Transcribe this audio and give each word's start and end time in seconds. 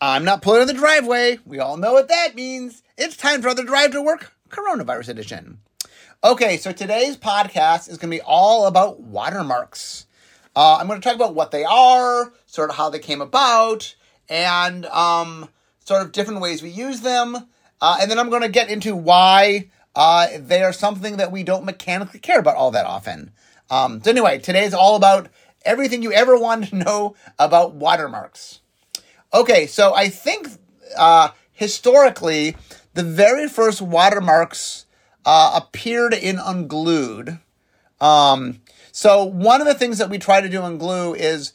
I'm 0.00 0.24
not 0.24 0.42
pulling 0.42 0.62
in 0.62 0.68
the 0.68 0.74
driveway. 0.74 1.40
We 1.44 1.58
all 1.58 1.76
know 1.76 1.92
what 1.92 2.06
that 2.06 2.36
means. 2.36 2.84
It's 2.96 3.16
time 3.16 3.42
for 3.42 3.52
the 3.52 3.64
drive 3.64 3.90
to 3.92 4.02
work 4.02 4.32
coronavirus 4.48 5.08
edition. 5.08 5.58
Okay, 6.22 6.56
so 6.56 6.70
today's 6.70 7.16
podcast 7.16 7.88
is 7.88 7.98
going 7.98 8.12
to 8.12 8.16
be 8.16 8.20
all 8.20 8.66
about 8.66 9.00
watermarks. 9.00 10.06
Uh, 10.54 10.76
I'm 10.76 10.86
going 10.86 11.00
to 11.00 11.04
talk 11.04 11.16
about 11.16 11.34
what 11.34 11.50
they 11.50 11.64
are, 11.64 12.32
sort 12.46 12.70
of 12.70 12.76
how 12.76 12.90
they 12.90 13.00
came 13.00 13.20
about, 13.20 13.96
and 14.28 14.86
um, 14.86 15.48
sort 15.84 16.02
of 16.02 16.12
different 16.12 16.40
ways 16.42 16.62
we 16.62 16.70
use 16.70 17.00
them. 17.00 17.48
Uh, 17.80 17.98
and 18.00 18.08
then 18.08 18.20
I'm 18.20 18.30
going 18.30 18.42
to 18.42 18.48
get 18.48 18.70
into 18.70 18.94
why 18.94 19.68
uh, 19.96 20.28
they 20.38 20.62
are 20.62 20.72
something 20.72 21.16
that 21.16 21.32
we 21.32 21.42
don't 21.42 21.64
mechanically 21.64 22.20
care 22.20 22.38
about 22.38 22.54
all 22.54 22.70
that 22.70 22.86
often. 22.86 23.32
Um, 23.68 24.00
so, 24.00 24.12
anyway, 24.12 24.38
today 24.38 24.64
is 24.64 24.74
all 24.74 24.94
about 24.94 25.28
everything 25.64 26.04
you 26.04 26.12
ever 26.12 26.38
wanted 26.38 26.70
to 26.70 26.76
know 26.76 27.16
about 27.36 27.74
watermarks. 27.74 28.60
Okay, 29.32 29.66
so 29.66 29.94
I 29.94 30.08
think 30.08 30.48
uh, 30.96 31.30
historically, 31.52 32.56
the 32.94 33.02
very 33.02 33.48
first 33.48 33.82
watermarks 33.82 34.86
uh, 35.26 35.52
appeared 35.54 36.14
in 36.14 36.38
Unglued. 36.38 37.38
Um, 38.00 38.60
so 38.90 39.24
one 39.24 39.60
of 39.60 39.66
the 39.66 39.74
things 39.74 39.98
that 39.98 40.08
we 40.08 40.18
try 40.18 40.40
to 40.40 40.48
do 40.48 40.64
in 40.64 40.78
Glue 40.78 41.14
is 41.14 41.52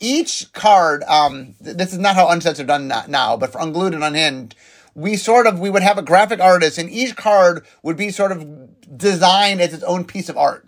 each 0.00 0.52
card. 0.52 1.02
Um, 1.04 1.54
th- 1.62 1.76
this 1.76 1.92
is 1.92 1.98
not 1.98 2.14
how 2.14 2.28
unsets 2.28 2.60
are 2.60 2.64
done 2.64 2.88
not 2.88 3.08
now, 3.08 3.36
but 3.36 3.52
for 3.52 3.60
Unglued 3.60 3.94
and 3.94 4.02
Unhinged, 4.02 4.54
we 4.94 5.16
sort 5.16 5.46
of 5.46 5.60
we 5.60 5.70
would 5.70 5.82
have 5.82 5.98
a 5.98 6.02
graphic 6.02 6.40
artist, 6.40 6.78
and 6.78 6.88
each 6.90 7.14
card 7.14 7.66
would 7.82 7.96
be 7.96 8.10
sort 8.10 8.32
of 8.32 8.96
designed 8.96 9.60
as 9.60 9.74
its 9.74 9.84
own 9.84 10.04
piece 10.04 10.28
of 10.28 10.36
art. 10.38 10.66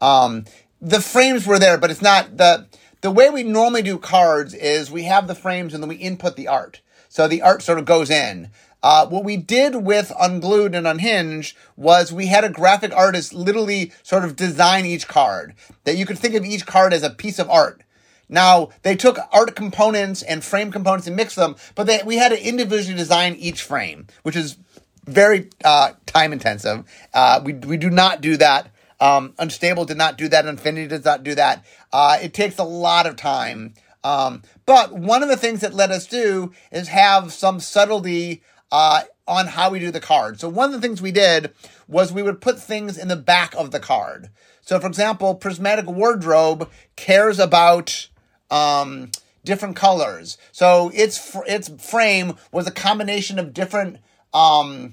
Um, 0.00 0.44
the 0.80 1.00
frames 1.00 1.46
were 1.46 1.58
there, 1.58 1.78
but 1.78 1.90
it's 1.90 2.02
not 2.02 2.36
the 2.36 2.66
the 3.04 3.10
way 3.10 3.28
we 3.28 3.42
normally 3.42 3.82
do 3.82 3.98
cards 3.98 4.54
is 4.54 4.90
we 4.90 5.02
have 5.02 5.26
the 5.26 5.34
frames 5.34 5.74
and 5.74 5.82
then 5.82 5.90
we 5.90 5.96
input 5.96 6.36
the 6.36 6.48
art. 6.48 6.80
So 7.10 7.28
the 7.28 7.42
art 7.42 7.60
sort 7.60 7.78
of 7.78 7.84
goes 7.84 8.08
in. 8.08 8.48
Uh, 8.82 9.06
what 9.06 9.24
we 9.24 9.36
did 9.36 9.76
with 9.76 10.10
Unglued 10.18 10.74
and 10.74 10.86
Unhinged 10.86 11.54
was 11.76 12.14
we 12.14 12.28
had 12.28 12.44
a 12.44 12.48
graphic 12.48 12.96
artist 12.96 13.34
literally 13.34 13.92
sort 14.02 14.24
of 14.24 14.36
design 14.36 14.86
each 14.86 15.06
card. 15.06 15.54
That 15.84 15.98
you 15.98 16.06
could 16.06 16.18
think 16.18 16.34
of 16.34 16.46
each 16.46 16.64
card 16.64 16.94
as 16.94 17.02
a 17.02 17.10
piece 17.10 17.38
of 17.38 17.50
art. 17.50 17.82
Now 18.30 18.70
they 18.80 18.96
took 18.96 19.18
art 19.34 19.54
components 19.54 20.22
and 20.22 20.42
frame 20.42 20.72
components 20.72 21.06
and 21.06 21.14
mixed 21.14 21.36
them, 21.36 21.56
but 21.74 21.86
they, 21.86 22.00
we 22.06 22.16
had 22.16 22.30
to 22.30 22.42
individually 22.42 22.96
design 22.96 23.34
each 23.34 23.60
frame, 23.60 24.06
which 24.22 24.34
is 24.34 24.56
very 25.04 25.50
uh, 25.62 25.92
time 26.06 26.32
intensive. 26.32 26.84
Uh, 27.12 27.42
we 27.44 27.52
we 27.52 27.76
do 27.76 27.90
not 27.90 28.22
do 28.22 28.38
that 28.38 28.70
um, 29.00 29.34
Unstable 29.38 29.84
did 29.84 29.96
not 29.96 30.18
do 30.18 30.28
that. 30.28 30.46
Unfinity 30.46 30.88
does 30.88 31.04
not 31.04 31.22
do 31.22 31.34
that. 31.34 31.64
Uh, 31.92 32.18
it 32.22 32.34
takes 32.34 32.58
a 32.58 32.64
lot 32.64 33.06
of 33.06 33.16
time. 33.16 33.74
Um, 34.02 34.42
but 34.66 34.92
one 34.92 35.22
of 35.22 35.28
the 35.28 35.36
things 35.36 35.60
that 35.60 35.74
let 35.74 35.90
us 35.90 36.06
do 36.06 36.52
is 36.70 36.88
have 36.88 37.32
some 37.32 37.58
subtlety 37.58 38.42
uh, 38.70 39.02
on 39.26 39.46
how 39.46 39.70
we 39.70 39.78
do 39.78 39.90
the 39.90 40.00
card. 40.00 40.38
So 40.38 40.48
one 40.48 40.72
of 40.72 40.80
the 40.80 40.86
things 40.86 41.00
we 41.00 41.12
did 41.12 41.52
was 41.88 42.12
we 42.12 42.22
would 42.22 42.40
put 42.40 42.60
things 42.60 42.98
in 42.98 43.08
the 43.08 43.16
back 43.16 43.54
of 43.54 43.70
the 43.70 43.80
card. 43.80 44.28
So, 44.60 44.78
for 44.80 44.86
example, 44.86 45.34
Prismatic 45.34 45.86
Wardrobe 45.86 46.70
cares 46.96 47.38
about 47.38 48.08
um, 48.50 49.10
different 49.44 49.76
colors. 49.76 50.38
So 50.52 50.90
its 50.94 51.36
its 51.46 51.68
frame 51.82 52.36
was 52.50 52.66
a 52.66 52.72
combination 52.72 53.38
of 53.38 53.52
different 53.52 53.98
um, 54.32 54.92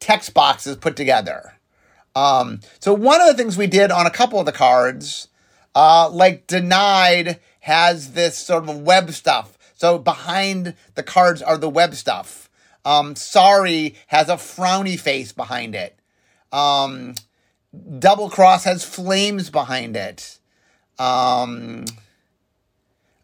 text 0.00 0.34
boxes 0.34 0.76
put 0.76 0.96
together. 0.96 1.57
Um, 2.18 2.60
so 2.80 2.92
one 2.92 3.20
of 3.20 3.28
the 3.28 3.34
things 3.34 3.56
we 3.56 3.68
did 3.68 3.92
on 3.92 4.04
a 4.04 4.10
couple 4.10 4.40
of 4.40 4.46
the 4.46 4.50
cards, 4.52 5.28
uh, 5.76 6.10
like 6.10 6.48
denied 6.48 7.38
has 7.60 8.12
this 8.14 8.36
sort 8.36 8.68
of 8.68 8.80
web 8.80 9.12
stuff. 9.12 9.56
So 9.74 9.98
behind 9.98 10.74
the 10.96 11.04
cards 11.04 11.40
are 11.42 11.56
the 11.56 11.70
web 11.70 11.94
stuff. 11.94 12.50
Um, 12.84 13.14
sorry 13.14 13.94
has 14.08 14.28
a 14.28 14.34
frowny 14.34 14.98
face 14.98 15.30
behind 15.30 15.76
it. 15.76 15.96
Um, 16.50 17.14
double 18.00 18.30
cross 18.30 18.64
has 18.64 18.84
flames 18.84 19.48
behind 19.48 19.94
it. 19.94 20.38
Um, 20.98 21.84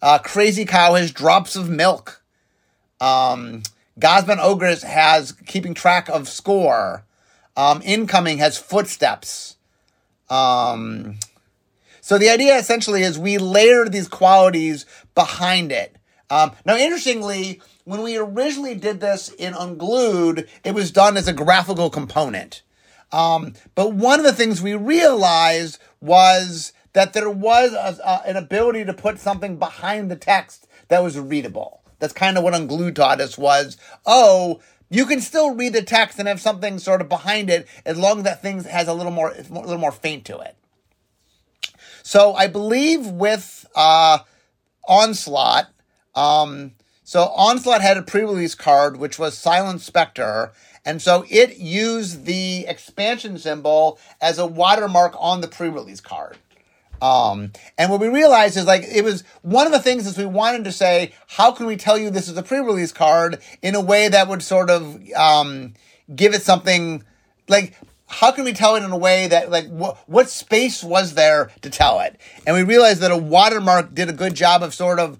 uh, 0.01 0.19
crazy 0.19 0.65
cow 0.65 0.95
has 0.95 1.11
drops 1.11 1.57
of 1.57 1.69
milk. 1.69 2.23
Um, 3.01 3.65
Gosman 3.99 4.39
Ogres 4.39 4.85
has 4.85 5.33
keeping 5.33 5.75
track 5.75 6.09
of 6.09 6.29
score. 6.29 7.05
Um, 7.57 7.83
incoming 7.85 8.39
has 8.39 8.59
footsteps. 8.59 9.57
Um, 10.29 11.19
so 12.01 12.19
the 12.19 12.29
idea 12.29 12.57
essentially 12.57 13.03
is 13.03 13.19
we 13.19 13.39
layer 13.39 13.89
these 13.89 14.09
qualities 14.09 14.87
behind 15.15 15.71
it. 15.73 15.97
Um, 16.31 16.53
now, 16.65 16.77
interestingly, 16.77 17.61
when 17.85 18.03
we 18.03 18.17
originally 18.17 18.75
did 18.75 19.01
this 19.01 19.29
in 19.29 19.55
Unglued, 19.55 20.49
it 20.65 20.75
was 20.75 20.91
done 20.91 21.17
as 21.17 21.29
a 21.29 21.33
graphical 21.33 21.91
component. 21.91 22.63
Um, 23.13 23.55
but 23.75 23.93
one 23.93 24.19
of 24.19 24.27
the 24.27 24.33
things 24.33 24.61
we 24.61 24.75
realized 24.75 25.79
was 26.01 26.73
that 26.95 27.13
there 27.13 27.31
was 27.31 27.73
a, 27.73 27.99
a, 28.05 28.29
an 28.29 28.37
ability 28.37 28.85
to 28.87 28.93
put 28.95 29.21
something 29.21 29.57
behind 29.57 30.11
the 30.11 30.17
text 30.17 30.67
that 30.89 31.03
was 31.03 31.19
readable. 31.19 31.83
That's 32.01 32.13
kind 32.13 32.37
of 32.37 32.45
what 32.45 32.55
Unglued 32.55 32.97
taught 32.97 33.21
us 33.21 33.39
was, 33.39 33.77
oh, 34.05 34.61
you 34.91 35.07
can 35.07 35.21
still 35.21 35.55
read 35.55 35.73
the 35.73 35.83
text 35.83 36.19
and 36.19 36.29
have 36.29 36.41
something 36.41 36.79
sort 36.79 37.01
of 37.01 37.09
behind 37.09 37.51
it 37.51 37.67
as 37.85 37.99
long 37.99 38.19
as 38.19 38.25
that 38.25 38.43
thing 38.43 38.63
has 38.65 38.89
a 38.89 38.95
little 38.95 39.13
more, 39.13 39.31
a 39.33 39.53
little 39.53 39.79
more 39.79 39.93
faint 39.93 40.25
to 40.27 40.39
it. 40.39 40.57
So 42.03 42.35
I 42.35 42.47
believe 42.49 43.07
with 43.07 43.67
uh, 43.75 44.19
Onslaught, 44.87 45.69
um, 46.15 46.73
so 47.03 47.25
Onslaught 47.25 47.81
had 47.81 47.97
a 47.97 48.03
pre-release 48.03 48.55
card 48.55 48.99
which 48.99 49.19
was 49.19 49.37
Silent 49.37 49.81
Specter, 49.81 50.53
and 50.85 51.01
so 51.01 51.25
it 51.31 51.57
used 51.57 52.27
the 52.27 52.67
expansion 52.67 53.39
symbol 53.39 53.99
as 54.21 54.39
a 54.39 54.47
watermark 54.47 55.15
on 55.19 55.41
the 55.41 55.49
pre-release 55.49 56.01
card. 56.01 56.37
Um, 57.05 57.53
and 57.77 57.91
what 57.91 58.01
we 58.01 58.09
realized 58.09 58.57
is 58.57 58.65
like 58.65 58.83
it 58.83 59.05
was 59.05 59.25
one 59.43 59.67
of 59.67 59.73
the 59.73 59.79
things 59.79 60.07
is 60.07 60.17
we 60.17 60.25
wanted 60.25 60.65
to 60.65 60.73
say, 60.73 61.13
how 61.27 61.53
can 61.53 61.67
we 61.67 61.77
tell 61.77 61.99
you 61.99 62.09
this 62.09 62.29
is 62.31 62.39
a 62.39 62.43
pre-release 62.43 62.93
card 62.93 63.43
in 63.61 63.75
a 63.75 63.81
way 63.81 64.09
that 64.09 64.27
would 64.27 64.43
sort 64.43 64.71
of 64.71 64.99
um, 65.15 65.75
give 66.17 66.33
it 66.33 66.41
something 66.41 67.05
like 67.47 67.75
how 68.07 68.33
can 68.33 68.45
we 68.45 68.55
tell 68.55 68.77
it 68.77 68.85
in 68.85 68.91
a 68.91 68.97
way 68.97 69.27
that 69.27 69.51
like 69.51 69.69
what 69.69 69.99
what 70.09 70.31
space 70.31 70.83
was 70.83 71.13
there 71.13 71.51
to 71.61 71.69
tell 71.69 72.01
it? 72.01 72.19
And 72.47 72.57
we 72.57 72.63
realized 72.63 73.03
that 73.03 73.11
a 73.11 73.19
watermark 73.19 73.95
did 73.95 74.09
a 74.09 74.15
good 74.15 74.35
job 74.35 74.63
of 74.63 74.73
sort 74.73 74.99
of 74.99 75.19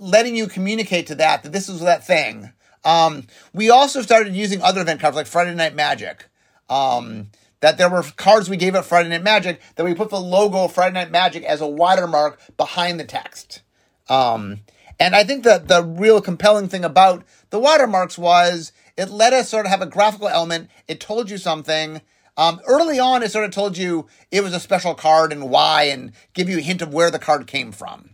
letting 0.00 0.34
you 0.34 0.48
communicate 0.48 1.06
to 1.06 1.14
that 1.14 1.44
that 1.44 1.52
this 1.52 1.68
is 1.68 1.78
that 1.82 2.04
thing. 2.04 2.50
Um, 2.84 3.28
we 3.52 3.70
also 3.70 4.02
started 4.02 4.34
using 4.34 4.62
other 4.62 4.80
event 4.80 5.00
cards 5.00 5.16
like 5.16 5.28
Friday 5.28 5.54
Night 5.54 5.76
Magic. 5.76 6.28
Um, 6.68 7.28
that 7.60 7.78
there 7.78 7.88
were 7.88 8.02
cards 8.02 8.50
we 8.50 8.56
gave 8.56 8.74
at 8.74 8.84
Friday 8.84 9.08
Night 9.08 9.22
Magic 9.22 9.60
that 9.76 9.84
we 9.84 9.94
put 9.94 10.10
the 10.10 10.20
logo 10.20 10.64
of 10.64 10.72
Friday 10.72 10.94
Night 10.94 11.10
Magic 11.10 11.44
as 11.44 11.60
a 11.60 11.66
watermark 11.66 12.38
behind 12.56 13.00
the 13.00 13.04
text. 13.04 13.62
Um, 14.08 14.60
and 15.00 15.16
I 15.16 15.24
think 15.24 15.44
that 15.44 15.68
the 15.68 15.82
real 15.82 16.20
compelling 16.20 16.68
thing 16.68 16.84
about 16.84 17.24
the 17.50 17.58
watermarks 17.58 18.18
was 18.18 18.72
it 18.96 19.10
let 19.10 19.32
us 19.32 19.48
sort 19.48 19.66
of 19.66 19.70
have 19.70 19.82
a 19.82 19.86
graphical 19.86 20.28
element. 20.28 20.70
It 20.86 21.00
told 21.00 21.30
you 21.30 21.38
something. 21.38 22.00
Um, 22.36 22.60
early 22.66 22.98
on, 22.98 23.22
it 23.22 23.30
sort 23.30 23.44
of 23.44 23.52
told 23.52 23.78
you 23.78 24.06
it 24.30 24.42
was 24.42 24.54
a 24.54 24.60
special 24.60 24.94
card 24.94 25.32
and 25.32 25.50
why, 25.50 25.84
and 25.84 26.12
give 26.32 26.48
you 26.48 26.58
a 26.58 26.62
hint 26.62 26.82
of 26.82 26.92
where 26.92 27.10
the 27.10 27.18
card 27.18 27.46
came 27.46 27.72
from. 27.72 28.10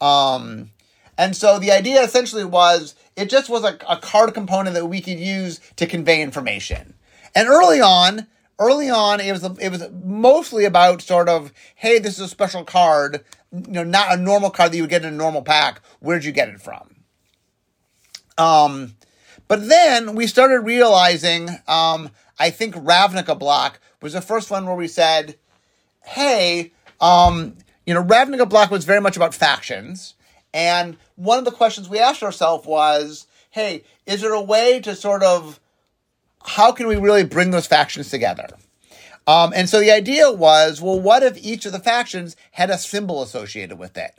Um, 0.00 0.70
and 1.18 1.36
so 1.36 1.58
the 1.58 1.72
idea 1.72 2.02
essentially 2.02 2.44
was 2.44 2.94
it 3.16 3.28
just 3.28 3.50
was 3.50 3.64
a, 3.64 3.76
a 3.88 3.96
card 3.96 4.34
component 4.34 4.74
that 4.74 4.86
we 4.86 5.00
could 5.00 5.18
use 5.18 5.60
to 5.76 5.86
convey 5.86 6.22
information. 6.22 6.94
And 7.34 7.48
early 7.48 7.80
on, 7.80 8.26
early 8.60 8.90
on 8.90 9.20
it 9.20 9.32
was 9.32 9.42
it 9.58 9.70
was 9.70 9.88
mostly 10.04 10.64
about 10.64 11.00
sort 11.02 11.28
of 11.28 11.52
hey 11.74 11.98
this 11.98 12.14
is 12.14 12.20
a 12.20 12.28
special 12.28 12.62
card 12.62 13.24
you 13.52 13.72
know 13.72 13.82
not 13.82 14.12
a 14.12 14.16
normal 14.16 14.50
card 14.50 14.70
that 14.70 14.76
you 14.76 14.82
would 14.82 14.90
get 14.90 15.02
in 15.02 15.14
a 15.14 15.16
normal 15.16 15.42
pack. 15.42 15.80
Where'd 15.98 16.24
you 16.24 16.30
get 16.32 16.50
it 16.50 16.60
from? 16.60 16.96
Um 18.38 18.96
but 19.48 19.68
then 19.68 20.14
we 20.14 20.26
started 20.26 20.60
realizing 20.60 21.48
um 21.66 22.10
i 22.38 22.50
think 22.50 22.74
ravnica 22.74 23.36
block 23.38 23.80
was 24.02 24.12
the 24.12 24.20
first 24.20 24.50
one 24.50 24.66
where 24.66 24.76
we 24.76 24.88
said 24.88 25.36
hey 26.04 26.72
um 27.00 27.56
you 27.86 27.94
know 27.94 28.04
ravnica 28.04 28.48
block 28.48 28.70
was 28.70 28.84
very 28.84 29.00
much 29.00 29.16
about 29.16 29.34
factions. 29.34 30.14
And 30.52 30.96
one 31.14 31.38
of 31.38 31.44
the 31.44 31.52
questions 31.52 31.88
we 31.88 32.00
asked 32.00 32.22
ourselves 32.22 32.66
was 32.66 33.26
hey 33.50 33.84
is 34.06 34.20
there 34.20 34.34
a 34.34 34.42
way 34.42 34.80
to 34.80 34.94
sort 34.94 35.22
of 35.22 35.59
how 36.44 36.72
can 36.72 36.86
we 36.86 36.96
really 36.96 37.24
bring 37.24 37.50
those 37.50 37.66
factions 37.66 38.10
together? 38.10 38.48
Um, 39.26 39.52
and 39.54 39.68
so 39.68 39.80
the 39.80 39.90
idea 39.90 40.30
was, 40.32 40.80
well, 40.80 40.98
what 40.98 41.22
if 41.22 41.38
each 41.38 41.66
of 41.66 41.72
the 41.72 41.78
factions 41.78 42.36
had 42.52 42.70
a 42.70 42.78
symbol 42.78 43.22
associated 43.22 43.78
with 43.78 43.96
it? 43.96 44.12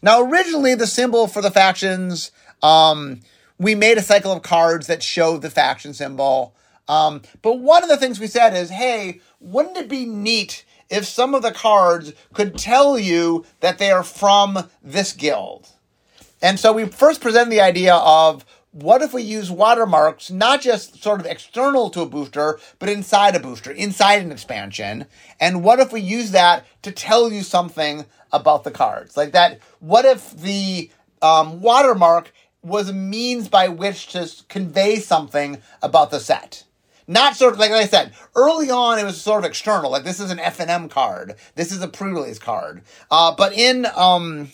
Now, 0.00 0.22
originally, 0.22 0.74
the 0.74 0.86
symbol 0.86 1.26
for 1.26 1.42
the 1.42 1.50
factions, 1.50 2.30
um, 2.62 3.20
we 3.58 3.74
made 3.74 3.98
a 3.98 4.02
cycle 4.02 4.32
of 4.32 4.42
cards 4.42 4.86
that 4.86 5.02
showed 5.02 5.42
the 5.42 5.50
faction 5.50 5.92
symbol. 5.94 6.54
Um, 6.88 7.22
but 7.42 7.58
one 7.58 7.82
of 7.82 7.88
the 7.88 7.96
things 7.96 8.20
we 8.20 8.26
said 8.26 8.54
is, 8.54 8.70
hey, 8.70 9.20
wouldn't 9.40 9.76
it 9.76 9.88
be 9.88 10.04
neat 10.04 10.64
if 10.90 11.04
some 11.06 11.34
of 11.34 11.42
the 11.42 11.52
cards 11.52 12.12
could 12.32 12.56
tell 12.56 12.98
you 12.98 13.44
that 13.60 13.78
they 13.78 13.90
are 13.90 14.04
from 14.04 14.68
this 14.82 15.12
guild? 15.12 15.68
And 16.42 16.60
so 16.60 16.72
we 16.72 16.84
first 16.86 17.20
presented 17.20 17.50
the 17.50 17.62
idea 17.62 17.94
of 17.94 18.44
what 18.74 19.02
if 19.02 19.14
we 19.14 19.22
use 19.22 19.52
watermarks 19.52 20.32
not 20.32 20.60
just 20.60 21.00
sort 21.00 21.20
of 21.20 21.26
external 21.26 21.90
to 21.90 22.00
a 22.00 22.06
booster, 22.06 22.58
but 22.80 22.88
inside 22.88 23.36
a 23.36 23.40
booster, 23.40 23.70
inside 23.70 24.20
an 24.20 24.32
expansion? 24.32 25.06
And 25.38 25.62
what 25.62 25.78
if 25.78 25.92
we 25.92 26.00
use 26.00 26.32
that 26.32 26.66
to 26.82 26.90
tell 26.90 27.30
you 27.30 27.42
something 27.42 28.04
about 28.32 28.64
the 28.64 28.72
cards? 28.72 29.16
Like 29.16 29.30
that, 29.32 29.60
what 29.78 30.04
if 30.04 30.36
the 30.36 30.90
um, 31.22 31.60
watermark 31.60 32.32
was 32.62 32.88
a 32.88 32.92
means 32.92 33.48
by 33.48 33.68
which 33.68 34.08
to 34.08 34.28
convey 34.48 34.96
something 34.96 35.62
about 35.80 36.10
the 36.10 36.18
set? 36.18 36.64
Not 37.06 37.36
sort 37.36 37.52
of 37.52 37.60
like 37.60 37.70
I 37.70 37.86
said 37.86 38.12
early 38.34 38.70
on, 38.70 38.98
it 38.98 39.04
was 39.04 39.20
sort 39.20 39.44
of 39.44 39.48
external. 39.48 39.92
Like 39.92 40.04
this 40.04 40.18
is 40.18 40.32
an 40.32 40.40
F 40.40 40.58
and 40.58 40.70
M 40.70 40.88
card. 40.88 41.36
This 41.54 41.70
is 41.70 41.80
a 41.80 41.86
pre-release 41.86 42.40
card. 42.40 42.82
Uh, 43.08 43.36
but 43.36 43.52
in 43.52 43.86
um, 43.94 44.48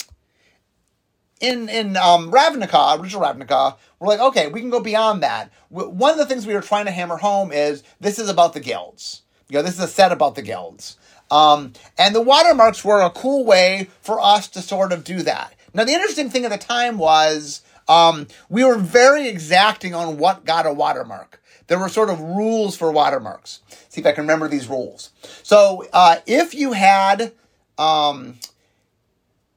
in 1.41 1.69
in 1.69 1.97
um, 1.97 2.31
Ravnica, 2.31 3.01
original 3.01 3.23
Ravnica, 3.23 3.77
we're 3.99 4.09
like, 4.09 4.21
okay, 4.21 4.49
we 4.49 4.61
can 4.61 4.71
go 4.71 4.81
beyond 4.81 5.23
that. 5.23 5.51
One 5.69 6.13
of 6.13 6.19
the 6.19 6.27
things 6.27 6.47
we 6.47 6.55
were 6.55 6.61
trying 6.61 6.85
to 6.85 6.91
hammer 6.91 7.17
home 7.17 7.51
is 7.53 7.83
this 7.99 8.19
is 8.19 8.29
about 8.29 8.53
the 8.53 8.61
guilds. 8.61 9.23
You 9.49 9.57
know, 9.57 9.63
this 9.63 9.75
is 9.75 9.81
a 9.81 9.89
set 9.89 10.13
about 10.13 10.37
the 10.37 10.43
guilds. 10.43 10.97
Um, 11.31 11.73
and 11.97 12.15
the 12.15 12.21
watermarks 12.21 12.85
were 12.85 13.03
a 13.03 13.11
cool 13.11 13.45
way 13.45 13.89
for 14.01 14.21
us 14.21 14.49
to 14.49 14.63
sort 14.63 14.93
of 14.93 15.05
do 15.05 15.23
that. 15.23 15.55
Now, 15.73 15.85
the 15.85 15.93
interesting 15.93 16.29
thing 16.29 16.45
at 16.45 16.51
the 16.51 16.59
time 16.59 16.99
was 16.99 17.63
um, 17.89 18.27
we 18.49 18.65
were 18.65 18.79
very 18.79 19.29
exacting 19.29 19.95
on 19.95 20.19
what 20.19 20.45
got 20.45 20.67
a 20.67 20.73
watermark. 20.73 21.41
There 21.69 21.79
were 21.79 21.89
sort 21.89 22.11
of 22.11 22.21
rules 22.21 22.77
for 22.77 22.91
watermarks. 22.91 23.61
See 23.89 24.01
if 24.01 24.07
I 24.07 24.13
can 24.13 24.23
remember 24.23 24.49
these 24.49 24.67
rules. 24.67 25.11
So, 25.45 25.87
uh, 25.93 26.17
if 26.27 26.53
you 26.53 26.73
had 26.73 27.33
um, 27.79 28.39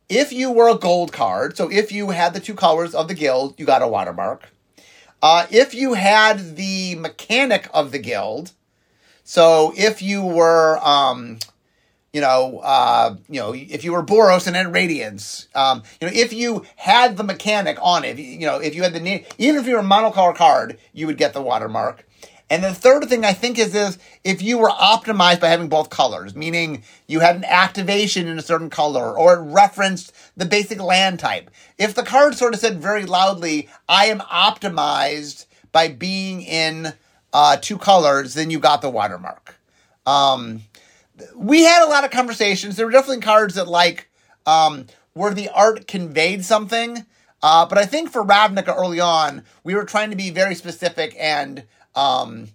if 0.10 0.32
you 0.32 0.52
were 0.52 0.70
a 0.70 0.76
gold 0.76 1.12
card, 1.12 1.58
so 1.58 1.72
if 1.72 1.92
you 1.92 2.10
had 2.10 2.34
the 2.34 2.40
two 2.40 2.56
colors 2.56 2.94
of 2.94 3.08
the 3.08 3.14
guild, 3.14 3.60
you 3.60 3.66
got 3.66 3.82
a 3.82 3.88
watermark. 3.88 4.50
Uh, 5.22 5.48
if 5.50 5.74
you 5.74 5.94
had 5.94 6.58
the 6.58 6.96
mechanic 6.96 7.70
of 7.74 7.92
the 7.92 8.00
guild, 8.00 8.52
so 9.24 9.74
if 9.78 10.02
you 10.02 10.24
were, 10.24 10.78
um, 10.84 11.40
you 12.12 12.20
know, 12.20 12.60
uh, 12.60 13.16
you 13.30 13.40
know, 13.40 13.54
if 13.54 13.86
you 13.86 13.94
were 13.94 14.04
Boros 14.04 14.48
and 14.48 14.56
had 14.56 14.74
Radiance, 14.74 15.48
um, 15.56 15.82
you 16.02 16.08
know, 16.08 16.14
if 16.14 16.34
you 16.34 16.66
had 16.76 17.16
the 17.16 17.24
mechanic 17.24 17.78
on 17.82 18.04
it, 18.04 18.18
you 18.18 18.46
know, 18.46 18.58
if 18.60 18.76
you 18.76 18.84
had 18.84 18.94
the 18.94 19.24
even 19.38 19.62
if 19.62 19.66
you 19.66 19.74
were 19.74 19.80
a 19.80 19.84
monocolor 19.84 20.36
card, 20.36 20.78
you 20.92 21.08
would 21.08 21.18
get 21.18 21.34
the 21.34 21.42
watermark. 21.42 22.06
And 22.50 22.64
the 22.64 22.74
third 22.74 23.06
thing 23.10 23.26
I 23.26 23.34
think 23.34 23.58
is 23.58 23.74
is 23.74 23.98
if 24.24 24.42
you 24.42 24.58
were 24.58 24.70
optimized 24.70 25.40
by 25.40 25.48
having 25.48 25.70
both 25.70 25.90
colors, 25.90 26.36
meaning 26.36 26.84
you 27.08 27.20
had 27.20 27.36
an 27.36 27.46
activation 27.46 28.28
in 28.28 28.38
a 28.38 28.44
certain 28.44 28.70
color 28.70 29.18
or 29.18 29.36
it 29.36 29.42
referenced 29.42 30.14
the 30.38 30.46
basic 30.46 30.82
land 30.82 31.20
type. 31.20 31.50
If 31.78 31.96
the 31.96 32.04
card 32.04 32.36
sort 32.36 32.54
of 32.54 32.60
said 32.60 32.82
very 32.82 33.06
loudly, 33.06 33.70
I 33.88 34.06
am 34.06 34.20
optimized 34.20 35.46
by 35.72 35.88
being 35.88 36.42
in 36.42 36.94
uh, 37.34 37.58
two 37.58 37.78
colors, 37.78 38.36
then 38.36 38.52
you 38.52 38.60
got 38.60 38.82
the 38.82 38.90
watermark. 38.90 39.56
Um, 40.06 40.62
we 41.36 41.64
had 41.64 41.84
a 41.84 41.90
lot 41.90 42.04
of 42.04 42.12
conversations. 42.12 42.76
There 42.76 42.86
were 42.86 42.92
definitely 42.92 43.22
cards 43.22 43.56
that 43.56 43.68
like 43.68 44.10
um, 44.46 44.88
where 45.14 45.34
the 45.34 45.50
art 45.50 45.88
conveyed 45.88 46.46
something. 46.46 47.06
Uh, 47.42 47.66
but 47.66 47.78
I 47.78 47.86
think 47.86 48.10
for 48.12 48.24
Ravnica 48.24 48.76
early 48.78 49.00
on, 49.00 49.44
we 49.64 49.76
were 49.76 49.84
trying 49.86 50.12
to 50.12 50.16
be 50.16 50.30
very 50.30 50.56
specific 50.56 51.16
and 51.20 51.64
um, 51.96 52.50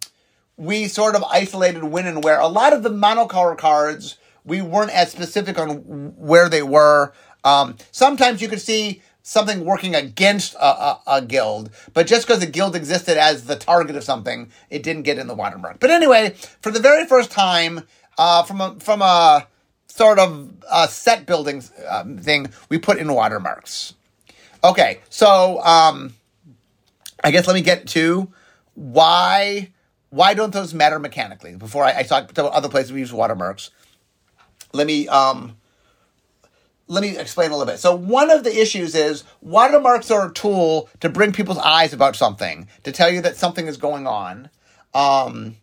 we 0.56 0.88
sort 0.88 1.14
of 1.14 1.24
isolated 1.24 1.84
when 1.84 2.06
and 2.06 2.22
where. 2.22 2.40
A 2.40 2.48
lot 2.48 2.72
of 2.72 2.82
the 2.82 2.90
monocolor 2.90 3.56
cards, 3.56 4.18
we 4.44 4.60
weren't 4.60 4.90
as 4.90 5.10
specific 5.10 5.58
on 5.58 6.14
where 6.16 6.48
they 6.48 6.62
were. 6.62 7.12
Um, 7.44 7.76
sometimes 7.92 8.42
you 8.42 8.48
could 8.48 8.60
see 8.60 9.02
something 9.22 9.64
working 9.64 9.94
against 9.94 10.54
a, 10.54 10.66
a, 10.66 11.00
a 11.06 11.22
guild, 11.22 11.70
but 11.92 12.06
just 12.06 12.26
because 12.26 12.42
a 12.42 12.46
guild 12.46 12.74
existed 12.74 13.18
as 13.18 13.44
the 13.44 13.56
target 13.56 13.94
of 13.94 14.02
something, 14.02 14.50
it 14.70 14.82
didn't 14.82 15.02
get 15.02 15.18
in 15.18 15.26
the 15.26 15.34
watermark. 15.34 15.78
But 15.80 15.90
anyway, 15.90 16.34
for 16.62 16.70
the 16.70 16.80
very 16.80 17.06
first 17.06 17.30
time, 17.30 17.82
uh, 18.16 18.42
from 18.42 18.60
a 18.60 18.74
from 18.80 19.02
a 19.02 19.46
sort 19.86 20.18
of 20.18 20.50
a 20.70 20.88
set 20.88 21.26
building 21.26 21.62
um, 21.88 22.18
thing, 22.18 22.48
we 22.68 22.78
put 22.78 22.98
in 22.98 23.12
watermarks. 23.12 23.94
Okay, 24.64 25.00
so 25.08 25.62
um, 25.62 26.14
I 27.22 27.30
guess 27.30 27.46
let 27.46 27.54
me 27.54 27.62
get 27.62 27.86
to 27.88 28.32
why 28.78 29.70
why 30.10 30.32
don't 30.34 30.52
those 30.52 30.72
matter 30.72 30.98
mechanically? 30.98 31.56
Before 31.56 31.84
I, 31.84 31.98
I 31.98 32.02
talk 32.04 32.32
to 32.34 32.44
other 32.46 32.68
places 32.68 32.92
we 32.92 33.00
use 33.00 33.12
watermarks, 33.12 33.70
let 34.72 34.86
me 34.86 35.08
um, 35.08 35.56
let 36.86 37.02
me 37.02 37.18
explain 37.18 37.50
a 37.50 37.56
little 37.56 37.70
bit. 37.70 37.80
So 37.80 37.94
one 37.94 38.30
of 38.30 38.44
the 38.44 38.56
issues 38.56 38.94
is 38.94 39.24
watermarks 39.42 40.10
are 40.10 40.28
a 40.28 40.32
tool 40.32 40.88
to 41.00 41.08
bring 41.08 41.32
people's 41.32 41.58
eyes 41.58 41.92
about 41.92 42.16
something, 42.16 42.68
to 42.84 42.92
tell 42.92 43.10
you 43.10 43.20
that 43.22 43.36
something 43.36 43.66
is 43.66 43.76
going 43.76 44.06
on. 44.06 44.48
Um, 44.94 45.56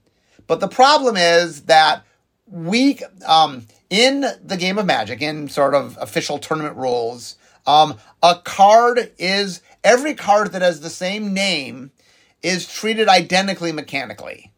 but 0.46 0.60
the 0.60 0.68
problem 0.68 1.16
is 1.16 1.64
that 1.64 2.04
we 2.46 3.00
um, 3.26 3.66
in 3.90 4.26
the 4.44 4.58
game 4.58 4.78
of 4.78 4.86
Magic, 4.86 5.22
in 5.22 5.48
sort 5.48 5.74
of 5.74 5.98
official 6.02 6.38
tournament 6.38 6.76
rules, 6.76 7.38
um, 7.66 7.96
a 8.22 8.36
card 8.44 9.14
is 9.18 9.62
every 9.86 10.14
card 10.14 10.52
that 10.52 10.62
has 10.62 10.82
the 10.82 10.90
same 10.90 11.34
name 11.34 11.92
is 12.46 12.68
treated 12.68 13.10
identically 13.10 13.72
mechanically. 13.72 14.52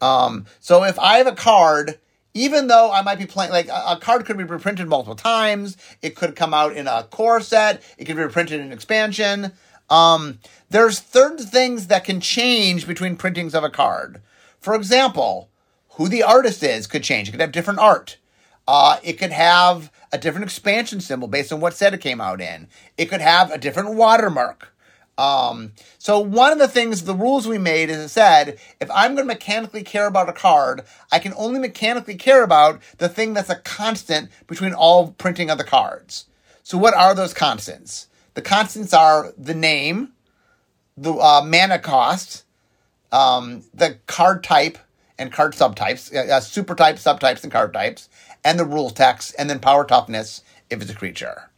Um, 0.00 0.46
so 0.58 0.84
if 0.84 0.98
I 0.98 1.18
have 1.18 1.26
a 1.26 1.34
card, 1.34 1.98
even 2.32 2.68
though 2.68 2.90
I 2.90 3.02
might 3.02 3.18
be 3.18 3.26
playing, 3.26 3.52
like 3.52 3.68
a, 3.68 3.98
card 4.00 4.24
could 4.24 4.38
be 4.38 4.44
reprinted 4.44 4.88
multiple 4.88 5.14
times, 5.14 5.76
it 6.00 6.16
could 6.16 6.34
come 6.34 6.54
out 6.54 6.74
in 6.74 6.86
a 6.86 7.02
core 7.10 7.42
set, 7.42 7.82
it 7.98 8.06
could 8.06 8.16
be 8.16 8.22
reprinted 8.22 8.60
in 8.60 8.66
an 8.68 8.72
expansion. 8.72 9.52
Um, 9.90 10.38
there's 10.70 10.98
third 10.98 11.38
things 11.40 11.88
that 11.88 12.04
can 12.04 12.22
change 12.22 12.86
between 12.86 13.16
printings 13.16 13.54
of 13.54 13.64
a 13.64 13.70
card. 13.70 14.22
For 14.58 14.74
example, 14.74 15.50
who 15.96 16.08
the 16.08 16.22
artist 16.22 16.62
is 16.62 16.86
could 16.86 17.02
change. 17.02 17.28
It 17.28 17.32
could 17.32 17.40
have 17.42 17.52
different 17.52 17.80
art. 17.80 18.16
Uh, 18.66 18.96
it 19.02 19.18
could 19.18 19.32
have 19.32 19.92
a 20.10 20.16
different 20.16 20.44
expansion 20.44 21.02
symbol 21.02 21.28
based 21.28 21.52
on 21.52 21.60
what 21.60 21.74
set 21.74 21.92
it 21.92 22.00
came 22.00 22.20
out 22.20 22.40
in. 22.40 22.68
It 22.96 23.06
could 23.06 23.20
have 23.20 23.50
a 23.50 23.58
different 23.58 23.94
watermark. 23.94 24.72
Um, 25.20 25.72
so 25.98 26.18
one 26.18 26.50
of 26.50 26.58
the 26.58 26.66
things, 26.66 27.04
the 27.04 27.14
rules 27.14 27.46
we 27.46 27.58
made 27.58 27.90
is 27.90 27.98
it 27.98 28.08
said, 28.08 28.58
if 28.80 28.90
I'm 28.90 29.14
going 29.14 29.28
to 29.28 29.34
mechanically 29.34 29.82
care 29.82 30.06
about 30.06 30.30
a 30.30 30.32
card, 30.32 30.82
I 31.12 31.18
can 31.18 31.34
only 31.36 31.60
mechanically 31.60 32.14
care 32.14 32.42
about 32.42 32.80
the 32.96 33.08
thing 33.08 33.34
that's 33.34 33.50
a 33.50 33.56
constant 33.56 34.30
between 34.46 34.72
all 34.72 35.08
printing 35.18 35.50
of 35.50 35.58
the 35.58 35.64
cards. 35.64 36.24
So 36.62 36.78
what 36.78 36.94
are 36.94 37.14
those 37.14 37.34
constants? 37.34 38.06
The 38.32 38.40
constants 38.40 38.94
are 38.94 39.34
the 39.36 39.52
name, 39.52 40.12
the 40.96 41.12
uh, 41.12 41.42
mana 41.44 41.78
cost, 41.78 42.44
um, 43.12 43.64
the 43.74 43.98
card 44.06 44.42
type 44.42 44.78
and 45.18 45.30
card 45.30 45.52
subtypes, 45.52 46.14
uh, 46.14 46.32
uh, 46.32 46.40
super 46.40 46.74
types, 46.74 47.04
subtypes, 47.04 47.42
and 47.42 47.52
card 47.52 47.74
types, 47.74 48.08
and 48.42 48.58
the 48.58 48.64
rule 48.64 48.88
text, 48.88 49.34
and 49.38 49.50
then 49.50 49.58
power 49.58 49.84
toughness 49.84 50.42
if 50.70 50.80
it's 50.80 50.90
a 50.90 50.94
creature. 50.94 51.50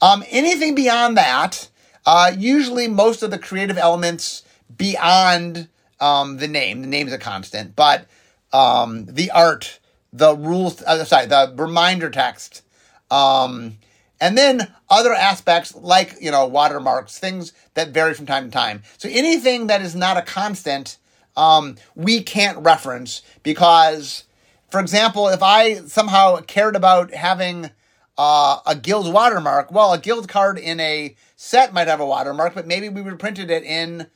Um, 0.00 0.24
anything 0.30 0.74
beyond 0.74 1.18
that, 1.18 1.68
uh, 2.04 2.32
usually, 2.36 2.88
most 2.88 3.22
of 3.22 3.30
the 3.30 3.38
creative 3.38 3.78
elements 3.78 4.42
beyond 4.76 5.68
um, 6.00 6.38
the 6.38 6.48
name, 6.48 6.82
the 6.82 6.88
name 6.88 7.06
is 7.06 7.12
a 7.12 7.18
constant, 7.18 7.76
but 7.76 8.06
um, 8.52 9.06
the 9.06 9.30
art, 9.30 9.78
the 10.12 10.34
rules, 10.36 10.82
uh, 10.82 11.04
sorry, 11.04 11.26
the 11.26 11.54
reminder 11.56 12.10
text, 12.10 12.62
um, 13.10 13.78
and 14.20 14.36
then 14.36 14.72
other 14.90 15.12
aspects 15.12 15.74
like 15.74 16.16
you 16.20 16.30
know 16.30 16.46
watermarks, 16.46 17.18
things 17.18 17.52
that 17.74 17.90
vary 17.90 18.14
from 18.14 18.26
time 18.26 18.44
to 18.46 18.50
time. 18.50 18.82
So 18.98 19.08
anything 19.08 19.68
that 19.68 19.80
is 19.80 19.94
not 19.94 20.16
a 20.16 20.22
constant, 20.22 20.98
um, 21.36 21.76
we 21.94 22.22
can't 22.22 22.58
reference 22.58 23.22
because, 23.42 24.24
for 24.70 24.80
example, 24.80 25.28
if 25.28 25.42
I 25.42 25.76
somehow 25.86 26.40
cared 26.40 26.76
about 26.76 27.14
having 27.14 27.70
uh, 28.18 28.58
a 28.66 28.74
guild 28.74 29.12
watermark, 29.12 29.70
well, 29.72 29.92
a 29.92 29.98
guild 29.98 30.28
card 30.28 30.58
in 30.58 30.80
a 30.80 31.16
set 31.42 31.74
might 31.74 31.88
have 31.88 31.98
a 31.98 32.06
watermark, 32.06 32.54
but 32.54 32.68
maybe 32.68 32.88
we 32.88 33.00
reprinted 33.00 33.50
it 33.50 33.64
in 33.64 34.06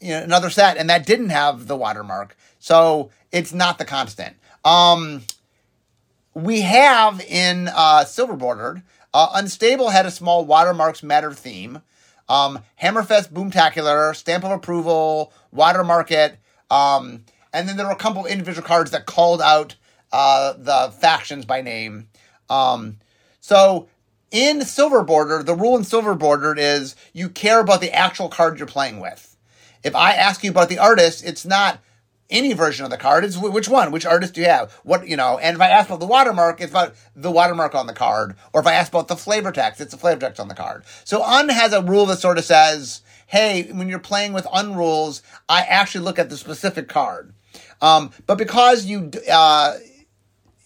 you 0.00 0.10
know, 0.10 0.22
another 0.22 0.48
set 0.48 0.78
and 0.78 0.88
that 0.88 1.04
didn't 1.04 1.28
have 1.28 1.66
the 1.66 1.76
watermark. 1.76 2.34
So 2.58 3.10
it's 3.30 3.52
not 3.52 3.76
the 3.76 3.84
constant. 3.84 4.34
Um, 4.64 5.22
we 6.32 6.62
have 6.62 7.20
in 7.20 7.68
uh, 7.68 8.06
Silver 8.06 8.34
Bordered, 8.34 8.82
uh, 9.12 9.28
Unstable 9.34 9.90
had 9.90 10.06
a 10.06 10.10
small 10.10 10.46
watermarks 10.46 11.02
matter 11.02 11.34
theme. 11.34 11.82
Um, 12.30 12.60
Hammerfest 12.80 13.30
Boomtacular, 13.30 14.16
Stamp 14.16 14.44
of 14.44 14.52
Approval, 14.52 15.34
Watermark 15.52 16.10
It. 16.10 16.38
Um, 16.70 17.24
and 17.52 17.68
then 17.68 17.76
there 17.76 17.86
were 17.86 17.92
a 17.92 17.96
couple 17.96 18.24
individual 18.24 18.66
cards 18.66 18.92
that 18.92 19.04
called 19.04 19.42
out 19.42 19.74
uh, 20.12 20.54
the 20.56 20.92
factions 20.98 21.44
by 21.44 21.60
name. 21.60 22.08
Um, 22.48 22.98
so 23.40 23.88
in 24.30 24.64
Silver 24.64 25.02
Border, 25.02 25.42
the 25.42 25.54
rule 25.54 25.76
in 25.76 25.84
Silver 25.84 26.14
Border 26.14 26.54
is 26.56 26.96
you 27.12 27.28
care 27.28 27.60
about 27.60 27.80
the 27.80 27.92
actual 27.92 28.28
card 28.28 28.58
you're 28.58 28.66
playing 28.66 29.00
with. 29.00 29.36
If 29.82 29.94
I 29.94 30.12
ask 30.12 30.44
you 30.44 30.50
about 30.50 30.68
the 30.68 30.78
artist, 30.78 31.24
it's 31.24 31.44
not 31.44 31.80
any 32.28 32.52
version 32.52 32.84
of 32.84 32.90
the 32.90 32.96
card. 32.96 33.24
It's 33.24 33.36
which 33.36 33.68
one, 33.68 33.90
which 33.90 34.06
artist 34.06 34.34
do 34.34 34.40
you 34.40 34.46
have? 34.46 34.72
What 34.84 35.08
you 35.08 35.16
know? 35.16 35.38
And 35.38 35.56
if 35.56 35.60
I 35.60 35.68
ask 35.68 35.88
about 35.88 36.00
the 36.00 36.06
watermark, 36.06 36.60
it's 36.60 36.70
about 36.70 36.94
the 37.16 37.30
watermark 37.30 37.74
on 37.74 37.86
the 37.86 37.92
card. 37.92 38.36
Or 38.52 38.60
if 38.60 38.66
I 38.66 38.74
ask 38.74 38.92
about 38.92 39.08
the 39.08 39.16
flavor 39.16 39.50
text, 39.50 39.80
it's 39.80 39.92
the 39.92 39.98
flavor 39.98 40.20
text 40.20 40.38
on 40.38 40.48
the 40.48 40.54
card. 40.54 40.84
So 41.04 41.22
un 41.24 41.48
has 41.48 41.72
a 41.72 41.82
rule 41.82 42.06
that 42.06 42.20
sort 42.20 42.38
of 42.38 42.44
says, 42.44 43.02
hey, 43.26 43.70
when 43.72 43.88
you're 43.88 43.98
playing 43.98 44.32
with 44.32 44.46
Un 44.52 44.74
rules, 44.74 45.22
I 45.48 45.62
actually 45.62 46.04
look 46.04 46.18
at 46.18 46.30
the 46.30 46.36
specific 46.36 46.88
card. 46.88 47.32
Um, 47.80 48.10
but 48.26 48.38
because 48.38 48.84
you 48.86 49.10
uh, 49.30 49.74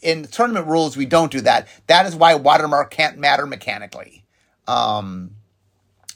in 0.04 0.24
tournament 0.26 0.66
rules 0.66 0.96
we 0.96 1.06
don't 1.06 1.32
do 1.32 1.40
that. 1.40 1.66
That 1.88 2.06
is 2.06 2.14
why 2.14 2.34
watermark 2.34 2.90
can't 2.90 3.18
matter 3.18 3.46
mechanically. 3.46 4.24
Um, 4.68 5.32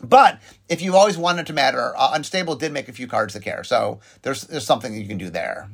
but 0.03 0.41
if 0.69 0.81
you 0.81 0.95
always 0.95 1.19
wanted 1.19 1.47
to 1.47 1.53
matter, 1.53 1.93
uh, 1.97 2.11
Unstable 2.13 2.57
did 2.57 2.73
make 2.73 2.89
a 2.89 2.93
few 2.93 3.09
cards 3.09 3.35
that 3.35 3.43
care. 3.43 3.65
So 3.65 4.01
there's 4.23 4.43
there's 4.43 4.67
something 4.67 4.93
that 4.93 5.01
you 5.01 5.09
can 5.09 5.19
do 5.19 5.31
there. 5.31 5.69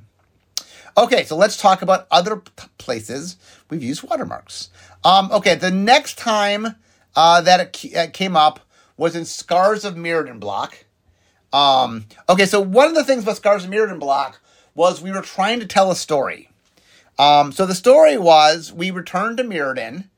Okay, 0.96 1.24
so 1.24 1.36
let's 1.36 1.56
talk 1.56 1.82
about 1.82 2.06
other 2.10 2.36
p- 2.36 2.68
places 2.78 3.36
we've 3.68 3.82
used 3.82 4.04
watermarks. 4.04 4.70
Um, 5.02 5.30
okay, 5.32 5.56
the 5.56 5.72
next 5.72 6.16
time 6.16 6.76
uh, 7.16 7.40
that 7.40 7.84
it 7.84 7.96
uh, 7.96 8.06
came 8.12 8.36
up 8.36 8.60
was 8.96 9.16
in 9.16 9.24
Scars 9.24 9.84
of 9.84 9.96
Mirrodin 9.96 10.38
block. 10.38 10.84
Um, 11.52 12.06
okay, 12.28 12.46
so 12.46 12.60
one 12.60 12.88
of 12.88 12.94
the 12.94 13.04
things 13.04 13.24
about 13.24 13.36
Scars 13.36 13.64
of 13.64 13.70
Mirrodin 13.70 13.98
block 13.98 14.40
was 14.74 15.02
we 15.02 15.10
were 15.10 15.20
trying 15.20 15.60
to 15.60 15.66
tell 15.66 15.90
a 15.90 15.96
story. 15.96 16.48
Um, 17.18 17.52
so 17.52 17.66
the 17.66 17.74
story 17.74 18.18
was 18.18 18.72
we 18.72 18.90
returned 18.90 19.38
to 19.38 19.44
Mirrodin, 19.44 20.08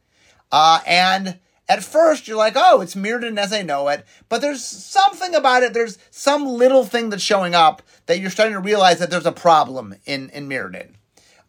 uh, 0.51 0.81
and 0.87 1.39
at 1.69 1.83
first 1.83 2.27
you're 2.27 2.37
like, 2.37 2.55
oh, 2.57 2.81
it's 2.81 2.95
Mirrodin 2.95 3.39
as 3.39 3.53
I 3.53 3.63
know 3.63 3.89
it, 3.89 4.05
but 4.29 4.41
there's 4.41 4.65
something 4.65 5.35
about 5.35 5.63
it. 5.63 5.75
There's 5.75 5.99
some 6.11 6.47
little 6.47 6.85
thing 6.85 7.11
that's 7.11 7.23
showing 7.23 7.55
up 7.55 7.83
that 8.07 8.21
you're 8.21 8.31
starting 8.31 8.55
to 8.55 8.61
realize 8.61 8.99
that 8.99 9.11
there's 9.11 9.27
a 9.27 9.33
problem 9.33 9.97
in 10.07 10.31
in 10.31 10.49
Mirrodin. 10.49 10.95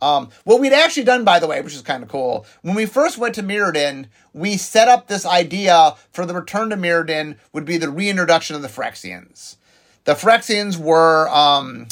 Um, 0.02 0.30
what 0.44 0.60
we'd 0.60 0.74
actually 0.74 1.06
done, 1.06 1.24
by 1.24 1.40
the 1.40 1.48
way, 1.48 1.60
which 1.62 1.74
is 1.74 1.82
kind 1.82 2.04
of 2.04 2.10
cool, 2.10 2.46
when 2.62 2.76
we 2.76 2.86
first 2.86 3.18
went 3.18 3.34
to 3.36 3.44
Mirrodin, 3.44 4.06
we 4.32 4.58
set 4.58 4.88
up 4.88 5.08
this 5.08 5.26
idea 5.26 5.96
for 6.12 6.26
the 6.26 6.36
return 6.36 6.70
to 6.70 6.78
Mirrodin 6.78 7.38
would 7.52 7.66
be 7.66 7.78
the 7.78 7.90
reintroduction 7.90 8.56
of 8.56 8.62
the 8.62 8.68
Phyrexians. 8.68 9.56
The 10.04 10.14
Phyrexians 10.14 10.78
were 10.78 11.28
um, 11.30 11.88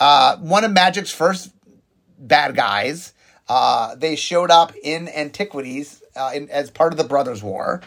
uh, 0.00 0.38
one 0.38 0.64
of 0.64 0.72
Magic's 0.72 1.12
first 1.12 1.52
bad 2.20 2.54
guys. 2.54 3.12
Uh, 3.48 3.96
they 3.96 4.14
showed 4.14 4.50
up 4.50 4.72
in 4.82 5.08
Antiquities 5.08 6.02
uh, 6.14 6.30
in, 6.34 6.48
as 6.50 6.70
part 6.70 6.92
of 6.92 6.98
the 6.98 7.04
Brothers' 7.04 7.42
War. 7.42 7.82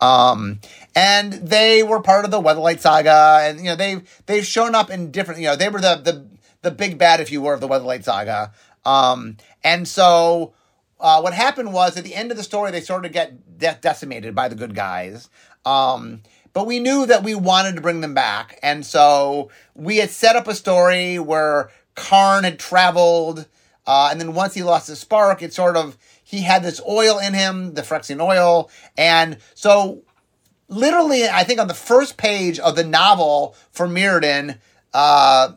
Um, 0.00 0.60
and 0.94 1.32
they 1.32 1.82
were 1.82 2.02
part 2.02 2.24
of 2.26 2.30
the 2.30 2.40
Weatherlight 2.40 2.80
Saga, 2.80 3.40
and 3.42 3.58
you 3.58 3.64
know 3.64 3.76
they've 3.76 4.22
they've 4.26 4.44
shown 4.44 4.74
up 4.74 4.90
in 4.90 5.10
different. 5.10 5.40
You 5.40 5.46
know 5.46 5.56
they 5.56 5.70
were 5.70 5.80
the 5.80 5.96
the 5.96 6.26
the 6.62 6.70
big 6.70 6.98
bad, 6.98 7.20
if 7.20 7.32
you 7.32 7.40
were, 7.40 7.54
of 7.54 7.60
the 7.60 7.68
Weatherlight 7.68 8.04
Saga. 8.04 8.52
Um, 8.84 9.38
and 9.64 9.88
so 9.88 10.52
uh, 11.00 11.20
what 11.20 11.32
happened 11.32 11.72
was 11.72 11.96
at 11.96 12.04
the 12.04 12.14
end 12.14 12.30
of 12.30 12.36
the 12.36 12.42
story, 12.42 12.70
they 12.70 12.80
sort 12.80 13.06
of 13.06 13.12
get 13.12 13.58
de- 13.58 13.78
decimated 13.80 14.34
by 14.34 14.48
the 14.48 14.54
good 14.54 14.74
guys. 14.74 15.30
Um, 15.64 16.22
but 16.52 16.66
we 16.66 16.78
knew 16.78 17.06
that 17.06 17.22
we 17.22 17.34
wanted 17.34 17.76
to 17.76 17.80
bring 17.80 18.00
them 18.00 18.14
back, 18.14 18.58
and 18.62 18.84
so 18.84 19.50
we 19.74 19.96
had 19.96 20.10
set 20.10 20.36
up 20.36 20.46
a 20.46 20.54
story 20.54 21.18
where 21.18 21.70
Karn 21.94 22.44
had 22.44 22.58
traveled 22.58 23.46
uh, 23.86 24.08
and 24.10 24.20
then 24.20 24.34
once 24.34 24.54
he 24.54 24.62
lost 24.62 24.88
his 24.88 24.98
spark, 24.98 25.42
it 25.42 25.54
sort 25.54 25.76
of, 25.76 25.96
he 26.22 26.42
had 26.42 26.62
this 26.62 26.80
oil 26.88 27.18
in 27.18 27.34
him, 27.34 27.74
the 27.74 27.82
Phyrexian 27.82 28.20
oil. 28.20 28.70
And 28.96 29.38
so 29.54 30.02
literally, 30.68 31.28
I 31.28 31.44
think 31.44 31.60
on 31.60 31.68
the 31.68 31.74
first 31.74 32.16
page 32.16 32.58
of 32.58 32.76
the 32.76 32.84
novel 32.84 33.54
for 33.70 33.86
Mirrodin, 33.86 34.58
uh, 34.92 35.52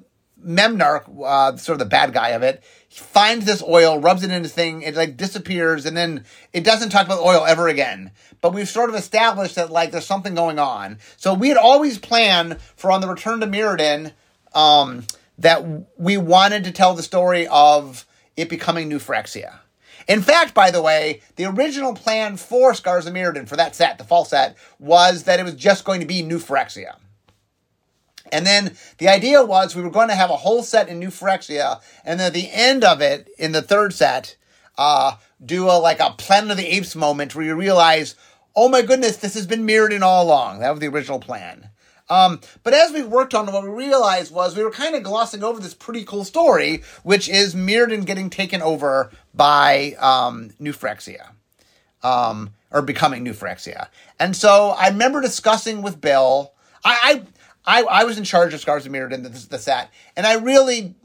Memnarch, 0.45 1.03
uh, 1.25 1.57
sort 1.57 1.75
of 1.75 1.79
the 1.79 1.85
bad 1.85 2.13
guy 2.13 2.29
of 2.29 2.43
it, 2.43 2.63
finds 2.89 3.45
this 3.45 3.63
oil, 3.63 3.99
rubs 3.99 4.23
it 4.23 4.31
in 4.31 4.43
his 4.43 4.53
thing, 4.53 4.81
it 4.81 4.95
like 4.95 5.17
disappears, 5.17 5.85
and 5.85 5.95
then 5.95 6.23
it 6.53 6.63
doesn't 6.63 6.89
talk 6.89 7.05
about 7.05 7.19
oil 7.19 7.45
ever 7.45 7.67
again. 7.67 8.11
But 8.41 8.53
we've 8.53 8.69
sort 8.69 8.89
of 8.89 8.95
established 8.95 9.55
that 9.55 9.69
like 9.69 9.91
there's 9.91 10.05
something 10.05 10.33
going 10.33 10.59
on. 10.59 10.97
So 11.17 11.33
we 11.33 11.49
had 11.49 11.57
always 11.57 11.97
planned 11.97 12.59
for 12.75 12.91
on 12.91 13.01
the 13.01 13.07
return 13.07 13.41
to 13.41 13.47
Mirrodin, 13.47 14.13
um, 14.53 15.05
that 15.37 15.63
we 15.97 16.17
wanted 16.17 16.63
to 16.65 16.71
tell 16.71 16.93
the 16.93 17.03
story 17.03 17.47
of 17.47 18.05
it 18.39 18.49
becoming 18.49 18.87
New 18.87 18.99
Phyrexia. 18.99 19.59
In 20.07 20.21
fact, 20.21 20.53
by 20.53 20.71
the 20.71 20.81
way, 20.81 21.21
the 21.35 21.45
original 21.45 21.93
plan 21.93 22.37
for 22.37 22.73
Scars 22.73 23.05
of 23.05 23.13
Mirrodin, 23.13 23.47
for 23.47 23.57
that 23.57 23.75
set, 23.75 23.97
the 23.97 24.03
fall 24.03 24.25
set, 24.25 24.57
was 24.79 25.23
that 25.23 25.39
it 25.39 25.43
was 25.43 25.55
just 25.55 25.85
going 25.85 25.99
to 25.99 26.07
be 26.07 26.21
New 26.21 26.39
Phyrexia. 26.39 26.95
And 28.31 28.45
then 28.45 28.75
the 28.97 29.09
idea 29.09 29.43
was 29.43 29.75
we 29.75 29.81
were 29.81 29.89
going 29.89 30.07
to 30.07 30.15
have 30.15 30.29
a 30.29 30.37
whole 30.37 30.63
set 30.63 30.87
in 30.87 30.99
New 30.99 31.09
Phyrexia, 31.09 31.81
and 32.05 32.19
then 32.19 32.27
at 32.27 32.33
the 32.33 32.49
end 32.51 32.83
of 32.83 33.01
it, 33.01 33.27
in 33.37 33.51
the 33.51 33.61
third 33.61 33.93
set, 33.93 34.35
uh, 34.77 35.17
do 35.43 35.65
a 35.65 35.73
like 35.73 35.99
a 35.99 36.11
Planet 36.11 36.51
of 36.51 36.57
the 36.57 36.67
Apes 36.67 36.95
moment 36.95 37.35
where 37.35 37.45
you 37.45 37.55
realize, 37.55 38.15
oh 38.55 38.69
my 38.69 38.81
goodness, 38.81 39.17
this 39.17 39.33
has 39.33 39.47
been 39.47 39.67
Mirrodin 39.67 40.01
all 40.01 40.23
along. 40.23 40.59
That 40.59 40.71
was 40.71 40.79
the 40.79 40.87
original 40.87 41.19
plan. 41.19 41.69
Um, 42.09 42.41
but 42.63 42.73
as 42.73 42.91
we 42.91 43.03
worked 43.03 43.35
on 43.35 43.47
it, 43.47 43.51
what 43.51 43.63
we 43.63 43.69
realized 43.69 44.33
was 44.33 44.57
we 44.57 44.63
were 44.63 44.71
kind 44.71 44.95
of 44.95 45.03
glossing 45.03 45.43
over 45.43 45.59
this 45.59 45.73
pretty 45.73 46.03
cool 46.03 46.23
story, 46.23 46.83
which 47.03 47.29
is 47.29 47.53
Mirrodin 47.53 48.05
getting 48.05 48.29
taken 48.29 48.61
over 48.61 49.11
by 49.33 49.95
um, 49.99 50.51
Um, 52.01 52.53
or 52.71 52.81
becoming 52.81 53.25
Newphyrexia. 53.25 53.87
And 54.19 54.35
so 54.35 54.69
I 54.69 54.89
remember 54.89 55.21
discussing 55.21 55.81
with 55.81 56.01
Bill. 56.01 56.53
I 56.83 57.23
I, 57.65 57.81
I, 57.81 58.01
I 58.01 58.03
was 58.05 58.17
in 58.17 58.23
charge 58.23 58.53
of 58.53 58.59
Scars 58.59 58.85
of 58.85 58.91
Mirrodin, 58.91 59.23
the, 59.23 59.29
the 59.29 59.59
set, 59.59 59.91
and 60.15 60.25
I 60.25 60.35
really 60.35 60.95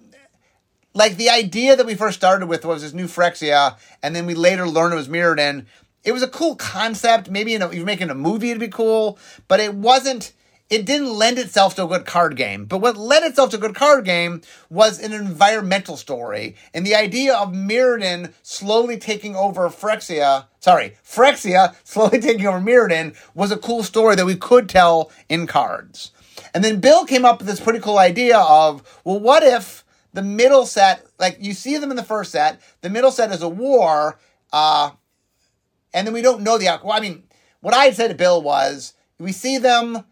like 0.95 1.17
the 1.17 1.29
idea 1.29 1.75
that 1.75 1.85
we 1.85 1.97
first 1.97 2.17
started 2.17 2.47
with 2.47 2.65
was 2.65 2.83
this 2.83 2.93
Newphyrexia, 2.93 3.77
and 4.03 4.15
then 4.15 4.27
we 4.27 4.35
later 4.35 4.67
learned 4.69 4.95
it 4.95 4.97
was 4.97 5.09
Mirrodin. 5.09 5.67
It 6.05 6.13
was 6.13 6.23
a 6.23 6.29
cool 6.29 6.55
concept. 6.55 7.29
Maybe 7.31 7.53
you 7.53 7.59
know, 7.59 7.73
you're 7.73 7.85
making 7.85 8.11
a 8.11 8.15
movie, 8.15 8.51
it'd 8.51 8.61
be 8.61 8.69
cool, 8.69 9.19
but 9.49 9.59
it 9.59 9.75
wasn't 9.75 10.33
it 10.71 10.87
didn't 10.87 11.13
lend 11.13 11.39
itself 11.39 11.75
to 11.75 11.85
a 11.85 11.89
good 11.89 12.07
card 12.07 12.37
game. 12.37 12.65
But 12.65 12.79
what 12.79 12.97
led 12.97 13.23
itself 13.23 13.51
to 13.51 13.57
a 13.57 13.61
good 13.61 13.75
card 13.75 14.05
game 14.05 14.41
was 14.71 14.99
an 14.99 15.13
environmental 15.13 15.97
story. 15.97 16.57
And 16.73 16.87
the 16.87 16.95
idea 16.95 17.35
of 17.35 17.53
Mirrodin 17.53 18.33
slowly 18.43 18.97
taking 18.97 19.37
over 19.37 19.69
Phyrexia, 19.69 20.47
sorry, 20.61 20.97
Phyrexia 21.05 21.75
slowly 21.85 22.21
taking 22.21 22.47
over 22.47 22.61
Mirrodin 22.61 23.15
was 23.35 23.53
a 23.53 23.59
cool 23.59 23.83
story 23.83 24.17
that 24.17 24.27
we 24.27 24.37
could 24.37 24.69
tell 24.69 25.13
in 25.29 25.47
cards. 25.47 26.13
And 26.55 26.65
then 26.65 26.81
Bill 26.81 27.05
came 27.05 27.25
up 27.25 27.39
with 27.39 27.47
this 27.47 27.61
pretty 27.61 27.81
cool 27.81 27.99
idea 27.99 28.39
of, 28.39 29.01
well, 29.05 29.21
what 29.21 29.43
if 29.43 29.85
the 30.13 30.23
middle 30.23 30.65
set, 30.65 31.05
like 31.19 31.37
you 31.41 31.53
see 31.53 31.77
them 31.77 31.91
in 31.91 31.97
the 31.97 32.03
first 32.03 32.33
set, 32.33 32.61
the 32.81 32.91
middle 32.91 33.11
set 33.11 33.33
is 33.33 33.43
a 33.43 33.49
war, 33.49 34.19
uh, 34.53 34.91
and 35.93 36.07
then 36.07 36.15
we 36.15 36.23
don't 36.23 36.43
know 36.43 36.57
the 36.57 36.69
outcome. 36.69 36.89
Well, 36.89 36.97
I 36.97 37.01
mean, 37.01 37.25
what 37.61 37.75
I 37.75 37.87
had 37.87 37.97
said 37.97 38.09
to 38.09 38.15
Bill 38.15 38.41
was, 38.41 38.95
we 39.19 39.33
see 39.33 39.59
them, 39.59 40.05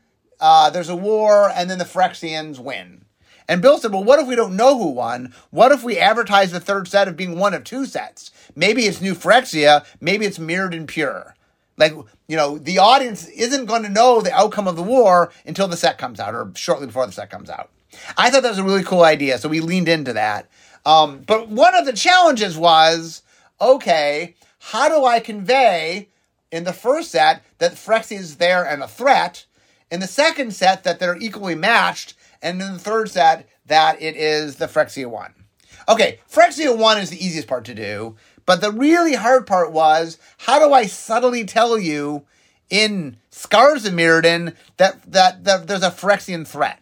uh, 0.43 0.69
there's 0.71 0.89
a 0.89 0.97
war, 0.97 1.51
and 1.55 1.71
then 1.71 1.79
the 1.79 1.85
Phyrexians 1.85 2.59
win. 2.59 3.05
And 3.49 3.63
Bill 3.63 3.79
said, 3.79 3.93
well, 3.93 4.03
what 4.03 4.19
if 4.19 4.27
we 4.27 4.35
don't 4.35 4.57
know 4.57 4.77
who 4.77 4.89
won? 4.89 5.33
What 5.51 5.73
if 5.73 5.85
we 5.85 5.99
advertise 5.99 6.51
the 6.51 6.61
third 6.61 6.89
set 6.89 7.07
of 7.07 7.17
being 7.17 7.39
one 7.39 7.55
of 7.55 7.65
two 7.65 7.87
sets? 7.87 8.33
Maybe 8.57 8.83
it's 8.83 9.01
New 9.01 9.15
Phyrexia, 9.15 9.87
maybe 10.01 10.27
it's 10.27 10.39
Mirrodin 10.39 10.87
Pure. 10.87 11.37
Like, 11.77 11.93
you 12.27 12.37
know, 12.37 12.59
the 12.59 12.79
audience 12.79 13.29
isn't 13.29 13.67
going 13.67 13.85
to 13.85 13.89
know 13.89 14.21
the 14.21 14.33
outcome 14.33 14.67
of 14.67 14.77
the 14.77 14.83
war 14.83 15.33
until 15.47 15.69
the 15.69 15.77
set 15.77 15.97
comes 15.97 16.21
out 16.21 16.35
or 16.35 16.51
shortly 16.55 16.87
before 16.87 17.07
the 17.07 17.13
set 17.13 17.31
comes 17.31 17.49
out. 17.49 17.71
I 18.17 18.31
thought 18.31 18.43
that 18.43 18.51
was 18.51 18.59
a 18.59 18.65
really 18.65 18.83
cool 18.83 19.05
idea, 19.05 19.39
so 19.39 19.49
we 19.49 19.61
leaned 19.61 19.89
into 19.89 20.13
that. 20.15 20.49
Um, 20.85 21.21
but 21.21 21.49
one 21.49 21.77
of 21.77 21.87
the 21.87 21.93
challenges 21.93 22.59
was 22.59 23.23
okay, 23.61 24.35
how 24.59 24.89
do 24.89 25.05
I 25.05 25.21
convey 25.21 26.09
in 26.51 26.65
the 26.65 26.73
first 26.73 27.13
set 27.13 27.43
that 27.59 27.75
Phyrexia 27.75 28.19
is 28.19 28.37
there 28.37 28.65
and 28.65 28.83
a 28.83 28.89
threat? 28.89 29.47
In 29.93 30.01
the 30.01 30.07
second 30.07 30.55
set, 30.55 30.85
that 30.85 30.99
they're 30.99 31.19
equally 31.19 31.55
matched, 31.55 32.15
and 32.41 32.63
in 32.63 32.73
the 32.73 32.79
third 32.79 33.11
set, 33.11 33.47
that 33.67 34.01
it 34.01 34.17
is 34.17 34.57
the 34.57 34.65
Phyrexia 34.65 35.07
won. 35.07 35.35
Okay, 35.87 36.19
Phyrexia 36.33 36.75
won 36.75 36.97
is 36.97 37.11
the 37.11 37.23
easiest 37.23 37.47
part 37.47 37.67
to 37.67 37.75
do, 37.75 38.17
but 38.47 38.63
the 38.63 38.73
really 38.73 39.13
hard 39.13 39.47
part 39.47 39.71
was 39.71 40.19
how 40.39 40.59
do 40.59 40.73
I 40.73 40.87
subtly 40.87 41.45
tell 41.45 41.79
you 41.79 42.25
in 42.71 43.19
Scars 43.29 43.85
of 43.85 43.93
Mirrodin 43.93 44.57
that, 44.79 45.13
that, 45.13 45.45
that 45.45 45.67
there's 45.67 45.83
a 45.83 45.91
Phyrexian 45.91 46.47
threat? 46.47 46.81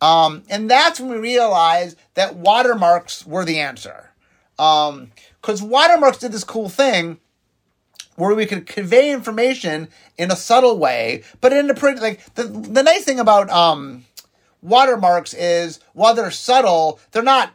Um, 0.00 0.42
and 0.48 0.68
that's 0.68 0.98
when 0.98 1.10
we 1.10 1.18
realized 1.18 1.96
that 2.14 2.34
watermarks 2.34 3.24
were 3.26 3.44
the 3.44 3.60
answer. 3.60 4.10
Because 4.56 5.62
um, 5.62 5.70
watermarks 5.70 6.18
did 6.18 6.32
this 6.32 6.42
cool 6.42 6.68
thing 6.68 7.20
where 8.18 8.34
we 8.34 8.46
could 8.46 8.66
convey 8.66 9.10
information 9.12 9.88
in 10.16 10.30
a 10.30 10.36
subtle 10.36 10.78
way, 10.78 11.22
but 11.40 11.52
in 11.52 11.70
a 11.70 11.74
pretty 11.74 12.00
like 12.00 12.34
the 12.34 12.44
the 12.44 12.82
nice 12.82 13.04
thing 13.04 13.20
about 13.20 13.48
um 13.50 14.04
watermarks 14.62 15.34
is 15.34 15.80
while 15.94 16.14
they're 16.14 16.30
subtle, 16.30 17.00
they're 17.12 17.22
not 17.22 17.54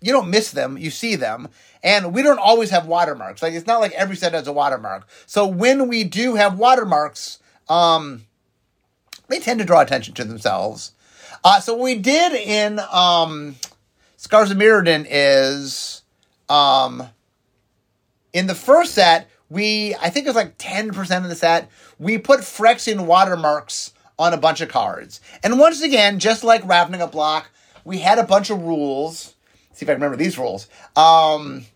you 0.00 0.12
don't 0.12 0.28
miss 0.28 0.50
them, 0.50 0.76
you 0.76 0.90
see 0.90 1.16
them. 1.16 1.48
And 1.82 2.14
we 2.14 2.22
don't 2.22 2.38
always 2.38 2.70
have 2.70 2.86
watermarks. 2.86 3.42
Like 3.42 3.54
it's 3.54 3.66
not 3.66 3.80
like 3.80 3.92
every 3.92 4.16
set 4.16 4.32
has 4.32 4.46
a 4.46 4.52
watermark. 4.52 5.06
So 5.26 5.46
when 5.46 5.88
we 5.88 6.04
do 6.04 6.34
have 6.34 6.58
watermarks, 6.58 7.38
um 7.68 8.26
they 9.28 9.38
tend 9.38 9.60
to 9.60 9.64
draw 9.64 9.80
attention 9.80 10.14
to 10.14 10.24
themselves. 10.24 10.92
Uh, 11.42 11.60
so 11.60 11.74
what 11.74 11.84
we 11.84 11.98
did 11.98 12.32
in 12.32 12.80
um 12.90 13.56
Scars 14.24 14.50
of 14.50 14.56
Mirrodin 14.56 15.06
is 15.10 16.00
um, 16.48 17.02
in 18.32 18.46
the 18.46 18.54
first 18.54 18.94
set, 18.94 19.28
we 19.50 19.94
I 19.96 20.10
think 20.10 20.26
it 20.26 20.30
was 20.30 20.36
like 20.36 20.58
10% 20.58 21.16
of 21.22 21.28
the 21.28 21.34
set, 21.34 21.70
we 21.98 22.18
put 22.18 22.40
Phyrexian 22.40 23.06
watermarks 23.06 23.92
on 24.18 24.32
a 24.32 24.36
bunch 24.36 24.60
of 24.60 24.68
cards. 24.68 25.20
And 25.42 25.58
once 25.58 25.82
again, 25.82 26.18
just 26.18 26.44
like 26.44 26.62
Ravnica 26.62 27.10
block, 27.10 27.50
we 27.84 27.98
had 27.98 28.18
a 28.18 28.24
bunch 28.24 28.50
of 28.50 28.62
rules. 28.62 29.34
Let's 29.68 29.80
see 29.80 29.86
if 29.86 29.90
I 29.90 29.92
remember 29.92 30.16
these 30.16 30.38
rules. 30.38 30.68
Um, 30.96 31.66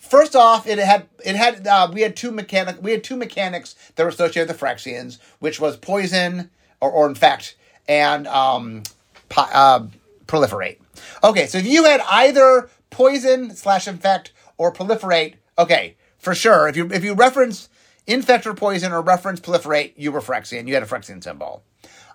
first 0.00 0.34
off, 0.34 0.66
it 0.66 0.78
had 0.78 1.06
it 1.24 1.36
had 1.36 1.66
uh, 1.66 1.90
we 1.92 2.02
had 2.02 2.16
two 2.16 2.30
mechanic 2.30 2.76
we 2.82 2.92
had 2.92 3.04
two 3.04 3.16
mechanics 3.16 3.74
that 3.96 4.02
were 4.02 4.08
associated 4.08 4.48
with 4.48 4.58
the 4.58 4.66
Phyrexians, 4.66 5.18
which 5.38 5.60
was 5.60 5.76
poison 5.76 6.50
or, 6.80 6.90
or 6.90 7.08
infect 7.08 7.56
and 7.88 8.26
um, 8.28 8.82
po- 9.28 9.48
uh, 9.52 9.86
proliferate. 10.26 10.78
Okay, 11.24 11.46
so 11.46 11.58
if 11.58 11.66
you 11.66 11.84
had 11.84 12.00
either 12.08 12.68
poison 12.90 13.54
slash 13.54 13.88
infect 13.88 14.32
or 14.56 14.72
proliferate, 14.72 15.34
okay, 15.58 15.96
for 16.28 16.34
sure. 16.34 16.68
If 16.68 16.76
you 16.76 16.90
if 16.92 17.02
you 17.04 17.14
reference 17.14 17.70
infect 18.06 18.46
or 18.46 18.52
poison 18.52 18.92
or 18.92 19.00
reference 19.00 19.40
proliferate, 19.40 19.94
you 19.96 20.12
were 20.12 20.20
Phyrexian. 20.20 20.68
You 20.68 20.74
had 20.74 20.82
a 20.82 20.86
Phyrexian 20.86 21.24
symbol. 21.24 21.62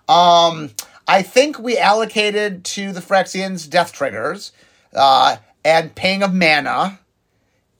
Um, 0.08 0.70
I 1.08 1.22
think 1.22 1.58
we 1.58 1.78
allocated 1.78 2.64
to 2.76 2.92
the 2.92 3.00
Phyrexians 3.00 3.68
death 3.68 3.92
triggers 3.92 4.52
uh, 4.94 5.38
and 5.64 5.92
paying 5.96 6.22
of 6.22 6.32
mana. 6.32 7.00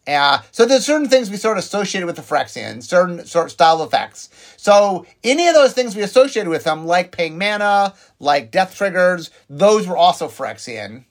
Uh, 0.09 0.41
so 0.51 0.67
there's 0.67 0.85
certain 0.85 1.09
things 1.09 1.31
we 1.31 1.37
sort 1.37 1.57
of 1.57 1.63
associated 1.63 2.07
with 2.07 2.17
the 2.17 2.23
Phyrexians, 2.23 2.83
certain 2.83 3.25
sort 3.25 3.47
of 3.47 3.53
style 3.53 3.81
effects. 3.85 4.29
So 4.57 5.07
any 5.23 5.47
of 5.47 5.55
those 5.55 5.73
things 5.73 5.95
we 5.95 6.03
associated 6.03 6.51
with 6.51 6.65
them, 6.65 6.85
like 6.85 7.13
paying 7.13 7.39
mana, 7.39 7.95
like 8.19 8.51
death 8.51 8.75
triggers, 8.75 9.31
those 9.49 9.87
were 9.87 9.97
also 9.97 10.27
Phyrexian. 10.27 11.05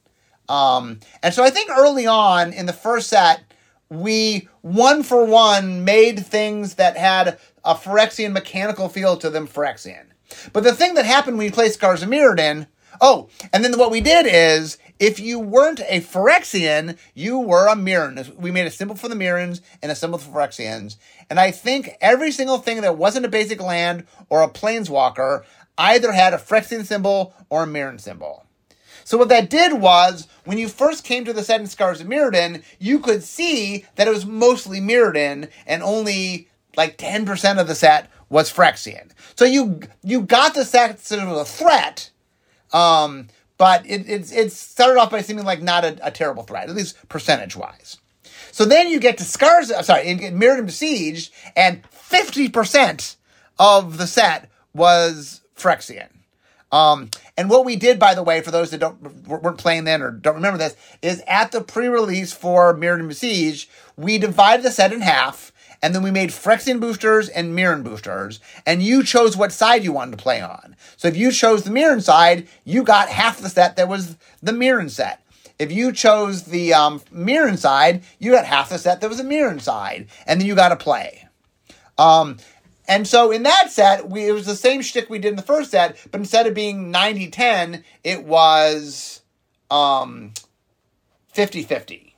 Um, 0.50 1.00
and 1.24 1.34
so 1.34 1.46
I 1.46 1.50
think 1.50 1.70
early 1.70 2.08
on 2.08 2.51
in 2.51 2.65
the 2.65 2.74
first 2.74 3.08
set, 3.08 3.53
we 3.94 4.48
one 4.62 5.04
for 5.04 5.26
one 5.26 5.84
made 5.84 6.26
things 6.26 6.76
that 6.76 6.98
had 6.98 7.38
a 7.64 7.76
Phyrexian 7.76 8.32
mechanical 8.32 8.90
feel 8.90 9.18
to 9.18 9.30
them 9.30 9.48
Phyrexian. 9.48 10.06
But 10.52 10.64
the 10.64 10.74
thing 10.74 10.96
that 10.96 11.06
happened 11.06 11.38
when 11.38 11.46
you 11.46 11.52
of 11.52 12.10
Mirrodin, 12.10 12.68
oh, 13.00 13.30
and 13.52 13.64
then 13.64 13.78
what 13.78 13.92
we 13.92 14.02
did 14.02 14.26
is 14.28 14.78
if 15.00 15.20
you 15.20 15.40
weren't 15.40 15.82
a 15.82 16.02
Phyrexian, 16.02 16.98
you 17.14 17.40
were 17.40 17.68
a 17.68 17.76
Mirran. 17.76 18.36
We 18.36 18.52
made 18.52 18.68
a 18.68 18.72
symbol 18.72 18.96
for 18.96 19.10
the 19.10 19.16
Mirrans 19.16 19.62
and 19.82 19.92
a 19.92 19.96
symbol 19.96 20.18
for 20.18 20.32
Phyrexians. 20.32 20.98
And 21.30 21.40
I 21.40 21.52
think 21.52 21.98
every 22.02 22.32
single 22.32 22.58
thing 22.58 22.82
that 22.82 22.98
wasn't 22.98 23.26
a 23.26 23.30
basic 23.30 23.62
land 23.62 24.06
or 24.30 24.42
a 24.42 24.50
planeswalker 24.50 25.44
either 25.78 26.12
had 26.12 26.34
a 26.34 26.38
Phyrexian 26.38 26.86
symbol 26.86 27.34
or 27.50 27.64
a 27.64 27.68
Mirran 27.68 28.00
symbol. 28.00 28.43
So 29.04 29.18
what 29.18 29.30
that 29.30 29.50
did 29.50 29.74
was, 29.74 30.28
when 30.46 30.58
you 30.58 30.68
first 30.68 31.04
came 31.04 31.26
to 31.26 31.34
the 31.34 31.44
set 31.44 31.62
in 31.62 31.68
Scars 31.68 32.02
of 32.02 32.08
Mirrodin, 32.08 32.64
you 32.80 33.00
could 33.00 33.24
see 33.24 33.86
that 33.96 34.08
it 34.08 34.12
was 34.12 34.26
mostly 34.26 34.80
Mirrodin, 34.80 35.50
and 35.66 35.84
only 35.84 36.48
like 36.76 36.98
10% 36.98 37.60
of 37.60 37.68
the 37.68 37.76
set 37.76 38.10
was 38.30 38.52
Phyrexian. 38.52 39.10
So 39.36 39.46
you 39.46 39.82
you 40.04 40.22
got 40.22 40.54
the 40.56 40.66
set 40.66 40.92
as 40.92 41.12
a 41.12 41.46
threat, 41.46 42.10
um, 42.72 43.28
but 43.58 43.86
it, 43.86 44.10
it, 44.10 44.32
it 44.32 44.52
started 44.52 45.00
off 45.00 45.12
by 45.12 45.22
seeming 45.22 45.46
like 45.46 45.62
not 45.62 45.86
a, 45.86 45.98
a 46.06 46.12
terrible 46.12 46.44
threat, 46.44 46.70
at 46.70 46.76
least 46.76 46.98
percentage-wise. 47.10 47.98
So 48.52 48.66
then 48.66 48.90
you 48.90 49.00
get 49.00 49.18
to 49.20 49.24
Scars, 49.24 49.72
sorry, 49.86 50.08
in 50.08 50.20
Mirrodin 50.40 50.66
Besieged, 50.66 51.32
and 51.56 51.82
50% 51.92 53.16
of 53.60 53.98
the 53.98 54.08
set 54.08 54.50
was 54.74 55.42
Phyrexian. 55.56 56.10
Um, 56.74 57.12
and 57.38 57.51
what 57.51 57.65
we 57.65 57.75
did, 57.75 58.00
by 58.00 58.15
the 58.15 58.24
way, 58.24 58.42
for 58.42 58.50
those 58.50 58.72
that 58.72 58.80
don't 58.80 59.27
weren't 59.27 59.60
playing 59.60 59.84
then 59.84 60.01
or 60.01 60.10
don't 60.10 60.36
remember 60.36 60.58
this, 60.58 60.75
is 61.03 61.22
at 61.27 61.51
the 61.51 61.62
pre-release 61.62 62.34
for 62.34 62.75
Mirrodin 62.75 63.08
Besiege, 63.08 63.70
we 63.96 64.18
divided 64.18 64.65
the 64.65 64.72
set 64.72 64.92
in 64.92 65.01
half, 65.01 65.51
and 65.84 65.94
then 65.94 66.01
we 66.01 66.10
made 66.10 66.32
Phyrexian 66.32 66.80
boosters 66.80 67.30
and 67.30 67.56
Mirran 67.56 67.84
boosters, 67.84 68.39
and 68.65 68.82
you 68.82 69.03
chose 69.03 69.38
what 69.38 69.51
side 69.51 69.84
you 69.84 69.92
wanted 69.92 70.18
to 70.18 70.24
play 70.24 70.42
on. 70.42 70.75
So 70.98 71.08
if 71.08 71.15
you 71.15 71.32
chose 71.32 71.63
the 71.63 71.70
Mirran 71.70 72.01
side, 72.01 72.48
you 72.65 72.82
got 72.82 73.08
half 73.08 73.39
the 73.39 73.50
set 73.50 73.75
that 73.75 73.88
was 73.88 74.15
the 74.42 74.51
Mirran 74.51 74.89
set. 74.89 75.22
If 75.60 75.72
you 75.72 75.91
chose 75.91 76.43
the 76.45 76.74
um, 76.74 77.02
Mirran 77.13 77.60
side, 77.60 78.02
you 78.17 78.32
got 78.32 78.45
half 78.45 78.69
the 78.69 78.80
set 78.80 79.00
that 79.02 79.10
was 79.12 79.19
a 79.19 79.24
Mirran 79.24 79.62
side, 79.62 80.08
and 80.26 80.41
then 80.41 80.48
you 80.48 80.56
got 80.56 80.69
to 80.69 80.76
play. 80.76 81.28
Um, 82.00 82.38
and 82.88 83.08
so 83.08 83.32
in 83.32 83.43
that 83.43 83.72
set, 83.72 84.10
we, 84.10 84.28
it 84.28 84.34
was 84.34 84.46
the 84.46 84.56
same 84.56 84.82
shtick 84.82 85.10
we 85.10 85.19
did 85.19 85.30
in 85.30 85.36
the 85.36 85.41
first 85.41 85.72
set, 85.72 85.98
but 86.12 86.19
instead 86.19 86.48
of 86.48 86.54
being 86.54 86.91
90 86.91 87.30
10, 87.30 87.84
it 88.04 88.24
was 88.24 89.22
um, 89.72 90.34
50 91.30 91.63
50. 91.63 92.15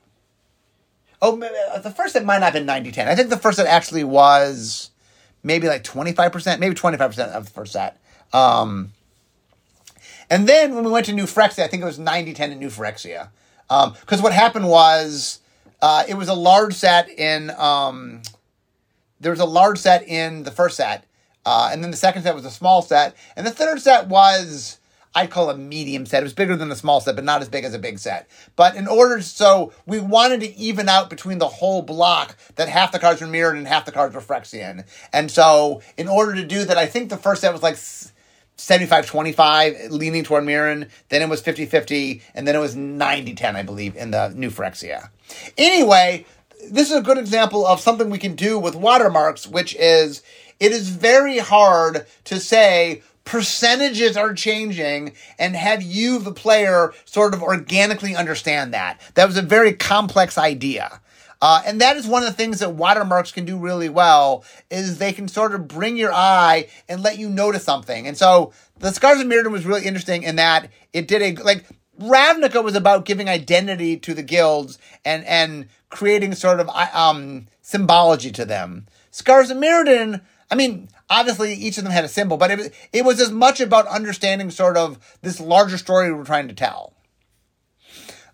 Oh, 1.22 1.40
uh, 1.40 1.78
the 1.78 1.90
first 1.90 2.12
set 2.12 2.24
might 2.24 2.38
not 2.38 2.46
have 2.46 2.52
been 2.54 2.66
90 2.66 2.92
10. 2.92 3.08
I 3.08 3.14
think 3.14 3.30
the 3.30 3.36
first 3.36 3.58
set 3.58 3.66
actually 3.66 4.04
was 4.04 4.90
maybe 5.42 5.68
like 5.68 5.84
25%, 5.84 6.58
maybe 6.58 6.74
25% 6.74 7.18
of 7.30 7.44
the 7.44 7.50
first 7.50 7.72
set. 7.72 8.00
Um, 8.32 8.92
and 10.28 10.48
then 10.48 10.74
when 10.74 10.84
we 10.84 10.90
went 10.90 11.06
to 11.06 11.12
New 11.12 11.24
Phyrexia, 11.24 11.62
I 11.62 11.68
think 11.68 11.82
it 11.82 11.86
was 11.86 11.98
90 11.98 12.34
10 12.34 12.52
in 12.52 12.58
New 12.58 12.68
Phyrexia. 12.68 13.28
Because 13.68 14.18
um, 14.18 14.22
what 14.22 14.32
happened 14.32 14.68
was 14.68 15.40
uh, 15.80 16.04
it 16.08 16.14
was 16.14 16.28
a 16.28 16.34
large 16.34 16.74
set 16.74 17.08
in. 17.08 17.50
Um, 17.50 18.22
there 19.26 19.32
was 19.32 19.40
a 19.40 19.44
large 19.44 19.78
set 19.80 20.06
in 20.06 20.44
the 20.44 20.52
first 20.52 20.76
set, 20.76 21.04
uh, 21.44 21.70
and 21.72 21.82
then 21.82 21.90
the 21.90 21.96
second 21.96 22.22
set 22.22 22.32
was 22.32 22.44
a 22.44 22.50
small 22.50 22.80
set, 22.80 23.16
and 23.34 23.44
the 23.44 23.50
third 23.50 23.80
set 23.80 24.06
was 24.06 24.78
I'd 25.16 25.30
call 25.30 25.50
a 25.50 25.56
medium 25.56 26.06
set. 26.06 26.20
It 26.20 26.22
was 26.22 26.32
bigger 26.32 26.54
than 26.54 26.68
the 26.68 26.76
small 26.76 27.00
set, 27.00 27.16
but 27.16 27.24
not 27.24 27.42
as 27.42 27.48
big 27.48 27.64
as 27.64 27.74
a 27.74 27.78
big 27.80 27.98
set. 27.98 28.30
But 28.54 28.76
in 28.76 28.86
order, 28.86 29.20
so 29.20 29.72
we 29.84 29.98
wanted 29.98 30.42
to 30.42 30.56
even 30.56 30.88
out 30.88 31.10
between 31.10 31.38
the 31.38 31.48
whole 31.48 31.82
block 31.82 32.36
that 32.54 32.68
half 32.68 32.92
the 32.92 33.00
cards 33.00 33.20
were 33.20 33.26
mirrored 33.26 33.56
and 33.56 33.66
half 33.66 33.84
the 33.84 33.90
cards 33.90 34.14
were 34.14 34.20
Phyrexian. 34.20 34.84
And 35.12 35.28
so 35.28 35.82
in 35.96 36.06
order 36.06 36.36
to 36.36 36.44
do 36.44 36.64
that, 36.66 36.78
I 36.78 36.86
think 36.86 37.10
the 37.10 37.16
first 37.16 37.40
set 37.40 37.52
was 37.52 37.64
like 37.64 37.78
75 38.58 39.06
25, 39.06 39.90
leaning 39.90 40.22
toward 40.22 40.44
Mirran. 40.44 40.88
Then 41.08 41.20
it 41.20 41.28
was 41.28 41.40
50 41.40 41.66
50, 41.66 42.22
and 42.32 42.46
then 42.46 42.54
it 42.54 42.60
was 42.60 42.76
90 42.76 43.34
10, 43.34 43.56
I 43.56 43.64
believe, 43.64 43.96
in 43.96 44.12
the 44.12 44.28
new 44.28 44.50
Phyrexia. 44.50 45.10
Anyway, 45.58 46.26
this 46.70 46.90
is 46.90 46.96
a 46.96 47.02
good 47.02 47.18
example 47.18 47.66
of 47.66 47.80
something 47.80 48.10
we 48.10 48.18
can 48.18 48.34
do 48.34 48.58
with 48.58 48.74
watermarks, 48.74 49.46
which 49.46 49.74
is 49.76 50.22
it 50.60 50.72
is 50.72 50.88
very 50.88 51.38
hard 51.38 52.06
to 52.24 52.40
say 52.40 53.02
percentages 53.24 54.16
are 54.16 54.32
changing 54.32 55.12
and 55.38 55.54
have 55.56 55.82
you, 55.82 56.18
the 56.18 56.32
player, 56.32 56.92
sort 57.04 57.34
of 57.34 57.42
organically 57.42 58.16
understand 58.16 58.72
that. 58.72 59.00
That 59.14 59.26
was 59.26 59.36
a 59.36 59.42
very 59.42 59.74
complex 59.74 60.38
idea. 60.38 61.00
Uh, 61.42 61.60
and 61.66 61.80
that 61.82 61.98
is 61.98 62.06
one 62.06 62.22
of 62.22 62.28
the 62.28 62.34
things 62.34 62.60
that 62.60 62.72
watermarks 62.72 63.30
can 63.30 63.44
do 63.44 63.58
really 63.58 63.90
well 63.90 64.42
is 64.70 64.96
they 64.96 65.12
can 65.12 65.28
sort 65.28 65.54
of 65.54 65.68
bring 65.68 65.96
your 65.96 66.12
eye 66.12 66.66
and 66.88 67.02
let 67.02 67.18
you 67.18 67.28
notice 67.28 67.62
something. 67.62 68.06
And 68.06 68.16
so 68.16 68.52
the 68.78 68.92
Scars 68.92 69.20
of 69.20 69.26
Mirrodin 69.26 69.50
was 69.52 69.66
really 69.66 69.84
interesting 69.84 70.22
in 70.22 70.36
that 70.36 70.70
it 70.94 71.06
did 71.06 71.20
a 71.20 71.42
like 71.42 71.66
Ravnica 72.00 72.62
was 72.62 72.74
about 72.74 73.04
giving 73.04 73.28
identity 73.28 73.96
to 73.98 74.14
the 74.14 74.22
guilds 74.22 74.78
and 75.04 75.24
and 75.24 75.68
creating 75.88 76.34
sort 76.34 76.60
of 76.60 76.68
um 76.68 77.48
symbology 77.62 78.30
to 78.32 78.44
them. 78.44 78.86
Scars 79.10 79.50
of 79.50 79.56
Mirrodin, 79.56 80.20
I 80.50 80.54
mean, 80.54 80.88
obviously 81.08 81.54
each 81.54 81.78
of 81.78 81.84
them 81.84 81.92
had 81.92 82.04
a 82.04 82.08
symbol, 82.08 82.36
but 82.36 82.50
it 82.50 82.58
was, 82.58 82.70
it 82.92 83.04
was 83.04 83.20
as 83.20 83.30
much 83.30 83.60
about 83.60 83.86
understanding 83.86 84.50
sort 84.50 84.76
of 84.76 84.98
this 85.22 85.40
larger 85.40 85.78
story 85.78 86.12
we 86.12 86.18
were 86.18 86.24
trying 86.24 86.48
to 86.48 86.54
tell. 86.54 86.92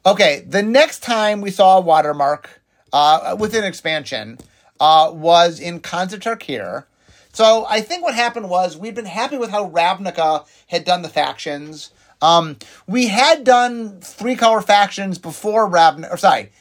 Okay, 0.04 0.44
the 0.46 0.62
next 0.62 1.00
time 1.00 1.40
we 1.40 1.50
saw 1.50 1.78
a 1.78 1.80
watermark 1.80 2.60
uh, 2.92 3.36
with 3.38 3.54
an 3.54 3.64
expansion 3.64 4.38
uh, 4.80 5.10
was 5.12 5.60
in 5.60 5.76
of 5.76 5.82
Tarkir. 6.20 6.84
So 7.32 7.64
I 7.68 7.80
think 7.80 8.02
what 8.02 8.14
happened 8.14 8.50
was 8.50 8.76
we'd 8.76 8.94
been 8.94 9.06
happy 9.06 9.38
with 9.38 9.50
how 9.50 9.70
Ravnica 9.70 10.44
had 10.66 10.84
done 10.84 11.02
the 11.02 11.08
factions. 11.08 11.90
Um, 12.22 12.56
we 12.86 13.08
had 13.08 13.44
done 13.44 14.00
three 14.00 14.36
color 14.36 14.62
factions 14.62 15.18
before 15.18 15.68
Ravnica, 15.68 16.12
or 16.12 16.16
sorry, 16.16 16.52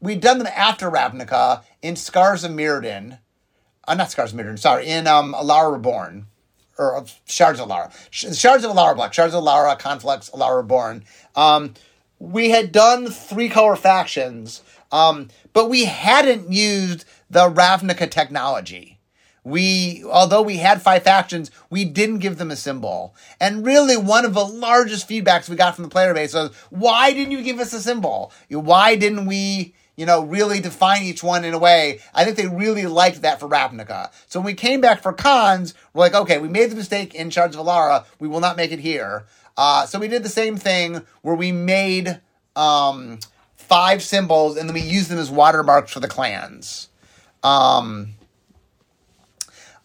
we'd 0.00 0.20
done 0.20 0.38
them 0.38 0.48
after 0.54 0.90
Ravnica 0.90 1.62
in 1.80 1.96
Scars 1.96 2.42
of 2.42 2.50
Mirrodin. 2.50 3.20
Uh, 3.86 3.94
not 3.94 4.10
Scars 4.10 4.32
of 4.32 4.38
Mirrodin, 4.38 4.58
sorry, 4.58 4.86
in 4.86 5.06
um, 5.06 5.32
Alara 5.32 5.72
Reborn. 5.72 6.26
Or 6.76 6.96
uh, 6.96 7.06
Shards 7.26 7.60
of 7.60 7.68
Alara. 7.68 7.92
Shards 8.10 8.64
of 8.64 8.72
Alara 8.72 8.96
Black, 8.96 9.14
Shards 9.14 9.32
of 9.32 9.44
Alara, 9.44 9.78
Conflux, 9.78 10.28
Alara 10.30 10.56
Reborn. 10.56 11.04
Um, 11.36 11.74
we 12.18 12.50
had 12.50 12.72
done 12.72 13.06
three 13.06 13.48
color 13.48 13.76
factions, 13.76 14.62
um, 14.90 15.28
but 15.52 15.70
we 15.70 15.84
hadn't 15.84 16.50
used 16.50 17.04
the 17.30 17.48
Ravnica 17.48 18.10
technology 18.10 18.93
we 19.44 20.02
although 20.10 20.42
we 20.42 20.56
had 20.56 20.82
five 20.82 21.02
factions 21.02 21.50
we 21.70 21.84
didn't 21.84 22.18
give 22.18 22.38
them 22.38 22.50
a 22.50 22.56
symbol. 22.56 23.14
And 23.40 23.64
really 23.64 23.96
one 23.96 24.24
of 24.24 24.34
the 24.34 24.44
largest 24.44 25.08
feedbacks 25.08 25.48
we 25.48 25.56
got 25.56 25.74
from 25.74 25.84
the 25.84 25.90
player 25.90 26.14
base 26.14 26.34
was 26.34 26.54
why 26.70 27.12
didn't 27.12 27.32
you 27.32 27.42
give 27.42 27.60
us 27.60 27.72
a 27.72 27.80
symbol? 27.80 28.32
Why 28.48 28.96
didn't 28.96 29.26
we 29.26 29.74
you 29.96 30.06
know 30.06 30.24
really 30.24 30.60
define 30.60 31.02
each 31.02 31.22
one 31.22 31.44
in 31.44 31.54
a 31.54 31.58
way? 31.58 32.00
I 32.14 32.24
think 32.24 32.36
they 32.36 32.48
really 32.48 32.86
liked 32.86 33.22
that 33.22 33.38
for 33.38 33.48
ravnica. 33.48 34.10
So 34.28 34.40
when 34.40 34.46
we 34.46 34.54
came 34.54 34.80
back 34.80 35.02
for 35.02 35.12
Khans, 35.12 35.74
we're 35.92 36.04
like 36.04 36.14
okay 36.14 36.38
we 36.38 36.48
made 36.48 36.70
the 36.70 36.76
mistake 36.76 37.14
in 37.14 37.30
Shards 37.30 37.54
of 37.54 37.64
Alara. 37.64 38.06
We 38.18 38.28
will 38.28 38.40
not 38.40 38.56
make 38.56 38.72
it 38.72 38.80
here. 38.80 39.26
Uh, 39.56 39.86
so 39.86 39.98
we 39.98 40.08
did 40.08 40.22
the 40.22 40.28
same 40.28 40.56
thing 40.56 41.02
where 41.22 41.36
we 41.36 41.52
made 41.52 42.20
um, 42.56 43.18
five 43.56 44.02
symbols, 44.02 44.56
and 44.56 44.68
then 44.68 44.74
we 44.74 44.80
use 44.80 45.08
them 45.08 45.18
as 45.18 45.30
watermarks 45.30 45.92
for 45.92 46.00
the 46.00 46.08
clans. 46.08 46.88
Um, 47.42 48.14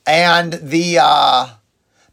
and 0.09 0.53
the 0.53 0.97
uh, 0.99 1.49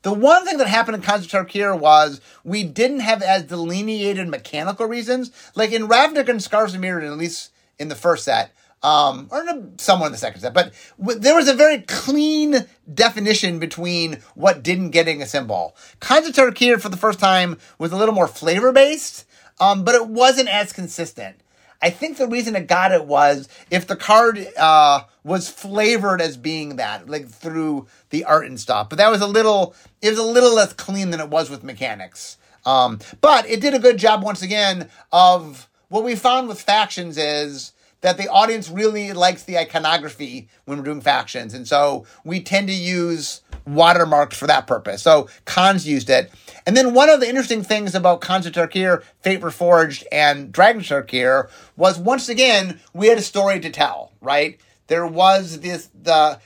the 0.03 0.13
one 0.13 0.45
thing 0.45 0.59
that 0.59 0.67
happened 0.67 0.97
in 0.97 1.01
of 1.01 1.27
Tarkir 1.27 1.79
was 1.79 2.21
we 2.45 2.63
didn't 2.63 3.01
have 3.01 3.23
as 3.23 3.45
delineated 3.45 4.29
mechanical 4.29 4.85
reasons. 4.87 5.31
Like 5.55 5.73
in 5.73 5.89
Ravnica 5.89 6.29
and 6.29 6.43
Scars 6.43 6.75
of 6.75 6.81
Mirrodin, 6.83 7.11
at 7.11 7.17
least 7.17 7.53
in 7.79 7.89
the 7.89 7.95
first 7.95 8.25
set, 8.25 8.55
um, 8.83 9.29
or 9.31 9.45
somewhere 9.79 10.09
in 10.09 10.13
the 10.13 10.19
second 10.19 10.43
set, 10.43 10.53
but 10.53 10.73
w- 11.01 11.19
there 11.19 11.35
was 11.35 11.49
a 11.49 11.55
very 11.55 11.81
clean 11.81 12.67
definition 12.93 13.59
between 13.59 14.19
what 14.35 14.63
didn't 14.63 14.91
getting 14.91 15.23
a 15.23 15.27
symbol. 15.27 15.75
Of 15.95 16.01
Tarkir 16.35 16.79
for 16.79 16.91
the 16.91 16.99
first 16.99 17.19
time 17.19 17.57
was 17.79 17.93
a 17.93 17.97
little 17.97 18.15
more 18.15 18.29
flavor 18.29 18.73
based, 18.73 19.25
um, 19.59 19.85
but 19.85 19.95
it 19.95 20.07
wasn't 20.07 20.51
as 20.51 20.75
consistent. 20.75 21.37
I 21.87 21.91
think 21.91 22.17
the 22.17 22.27
reason 22.27 22.57
it 22.57 22.67
got 22.67 22.91
it 22.91 23.05
was 23.05 23.49
if 23.71 23.87
the 23.87 23.95
card 23.95 24.45
uh, 24.57 25.03
was 25.23 25.49
flavored 25.49 26.21
as 26.21 26.37
being 26.37 26.77
that, 26.77 27.09
like 27.09 27.29
through 27.29 27.87
the 28.11 28.25
art 28.25 28.47
and 28.47 28.59
stuff. 28.59 28.89
But 28.89 28.99
that 28.99 29.09
was 29.09 29.21
a 29.21 29.27
little, 29.29 29.73
it 30.03 30.11
was 30.11 30.19
a 30.19 30.25
little 30.25 30.53
less 30.53 30.73
clean 30.73 31.11
than 31.11 31.21
it 31.21 31.29
was 31.29 31.49
with 31.49 31.63
mechanics. 31.63 32.39
Um, 32.65 32.99
but 33.21 33.49
it 33.49 33.61
did 33.61 33.73
a 33.73 33.79
good 33.79 33.99
job 33.99 34.25
once 34.25 34.43
again 34.43 34.91
of 35.13 35.69
what 35.89 36.03
we 36.03 36.17
found 36.17 36.49
with 36.49 36.61
factions 36.61 37.17
is 37.19 37.71
that 38.03 38.19
the 38.19 38.29
audience 38.29 38.69
really 38.69 39.13
likes 39.13 39.45
the 39.45 39.59
iconography 39.59 40.49
when 40.65 40.79
we're 40.79 40.85
doing 40.85 41.01
factions. 41.01 41.55
And 41.55 41.67
so 41.67 42.07
we 42.25 42.41
tend 42.41 42.69
to 42.69 42.75
use 42.75 43.41
watermarks 43.67 44.37
for 44.37 44.47
that 44.47 44.67
purpose. 44.67 45.03
So 45.03 45.29
Khans 45.45 45.89
used 45.89 46.11
it. 46.11 46.31
And 46.67 46.77
then 46.77 46.95
one 46.95 47.09
of 47.09 47.21
the 47.21 47.29
interesting 47.29 47.63
things 47.63 47.95
about 47.95 48.21
Khans 48.21 48.47
of 48.47 48.53
Tarkir, 48.53 49.03
Fate 49.23 49.41
Reforged, 49.41 50.05
and 50.13 50.53
Dragon 50.53 50.83
Tarkir 50.83 51.49
was 51.77 51.99
once 51.99 52.29
again, 52.29 52.81
we 52.93 53.09
had 53.09 53.19
a 53.19 53.23
story 53.23 53.61
to 53.61 53.71
tell, 53.71 54.13
right? 54.21 54.61
There 54.87 55.07
was 55.07 55.61
this, 55.61 55.89
the, 56.01 56.39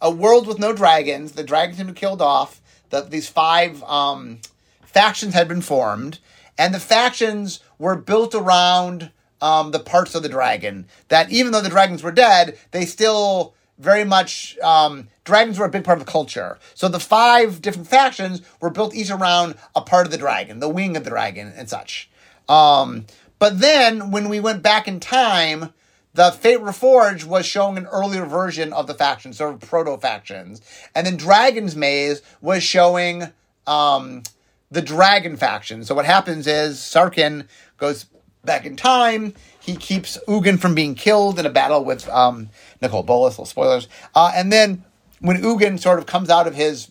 a 0.00 0.10
world 0.10 0.46
with 0.46 0.58
no 0.58 0.72
dragons. 0.72 1.32
The 1.32 1.44
dragons 1.44 1.78
had 1.78 1.86
been 1.86 1.94
killed 1.94 2.22
off. 2.22 2.60
The, 2.90 3.02
these 3.02 3.28
five 3.28 3.82
um, 3.84 4.40
factions 4.82 5.34
had 5.34 5.46
been 5.48 5.60
formed. 5.60 6.18
And 6.56 6.74
the 6.74 6.80
factions 6.80 7.60
were 7.78 7.94
built 7.94 8.34
around 8.34 9.12
um, 9.40 9.70
the 9.70 9.78
parts 9.78 10.14
of 10.14 10.22
the 10.22 10.28
dragon 10.28 10.86
that 11.08 11.30
even 11.30 11.52
though 11.52 11.60
the 11.60 11.68
dragons 11.68 12.02
were 12.02 12.12
dead, 12.12 12.58
they 12.70 12.84
still 12.84 13.54
very 13.78 14.04
much 14.04 14.58
um, 14.58 15.08
dragons 15.24 15.58
were 15.58 15.66
a 15.66 15.70
big 15.70 15.84
part 15.84 16.00
of 16.00 16.04
the 16.04 16.10
culture. 16.10 16.58
So 16.74 16.88
the 16.88 17.00
five 17.00 17.62
different 17.62 17.88
factions 17.88 18.42
were 18.60 18.70
built 18.70 18.94
each 18.94 19.10
around 19.10 19.54
a 19.74 19.80
part 19.80 20.06
of 20.06 20.12
the 20.12 20.18
dragon, 20.18 20.58
the 20.58 20.68
wing 20.68 20.96
of 20.96 21.04
the 21.04 21.10
dragon, 21.10 21.52
and 21.56 21.68
such. 21.68 22.10
Um, 22.48 23.06
but 23.38 23.60
then 23.60 24.10
when 24.10 24.28
we 24.28 24.40
went 24.40 24.62
back 24.62 24.88
in 24.88 24.98
time, 24.98 25.72
the 26.14 26.32
Fate 26.32 26.58
Reforged 26.58 27.24
was 27.24 27.46
showing 27.46 27.76
an 27.76 27.86
earlier 27.86 28.24
version 28.24 28.72
of 28.72 28.88
the 28.88 28.94
factions, 28.94 29.36
sort 29.36 29.54
of 29.54 29.60
proto 29.60 29.96
factions, 29.98 30.60
and 30.94 31.06
then 31.06 31.16
Dragon's 31.16 31.76
Maze 31.76 32.22
was 32.40 32.62
showing 32.62 33.32
um, 33.68 34.24
the 34.70 34.82
dragon 34.82 35.36
faction. 35.36 35.84
So 35.84 35.94
what 35.94 36.06
happens 36.06 36.46
is 36.48 36.78
Sarkhan 36.78 37.46
goes 37.76 38.06
back 38.44 38.64
in 38.64 38.76
time. 38.76 39.34
He 39.60 39.76
keeps 39.76 40.18
Ugin 40.26 40.58
from 40.58 40.74
being 40.74 40.94
killed 40.94 41.38
in 41.38 41.46
a 41.46 41.50
battle 41.50 41.84
with 41.84 42.08
um, 42.08 42.50
Nicol 42.80 43.02
Bolas. 43.02 43.34
Little 43.34 43.44
spoilers. 43.44 43.88
Uh, 44.14 44.32
and 44.34 44.52
then 44.52 44.84
when 45.20 45.40
Ugin 45.42 45.78
sort 45.78 45.98
of 45.98 46.06
comes 46.06 46.30
out 46.30 46.46
of 46.46 46.54
his, 46.54 46.88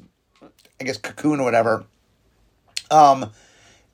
I 0.80 0.84
guess, 0.84 0.98
cocoon 0.98 1.40
or 1.40 1.44
whatever, 1.44 1.86
um, 2.92 3.32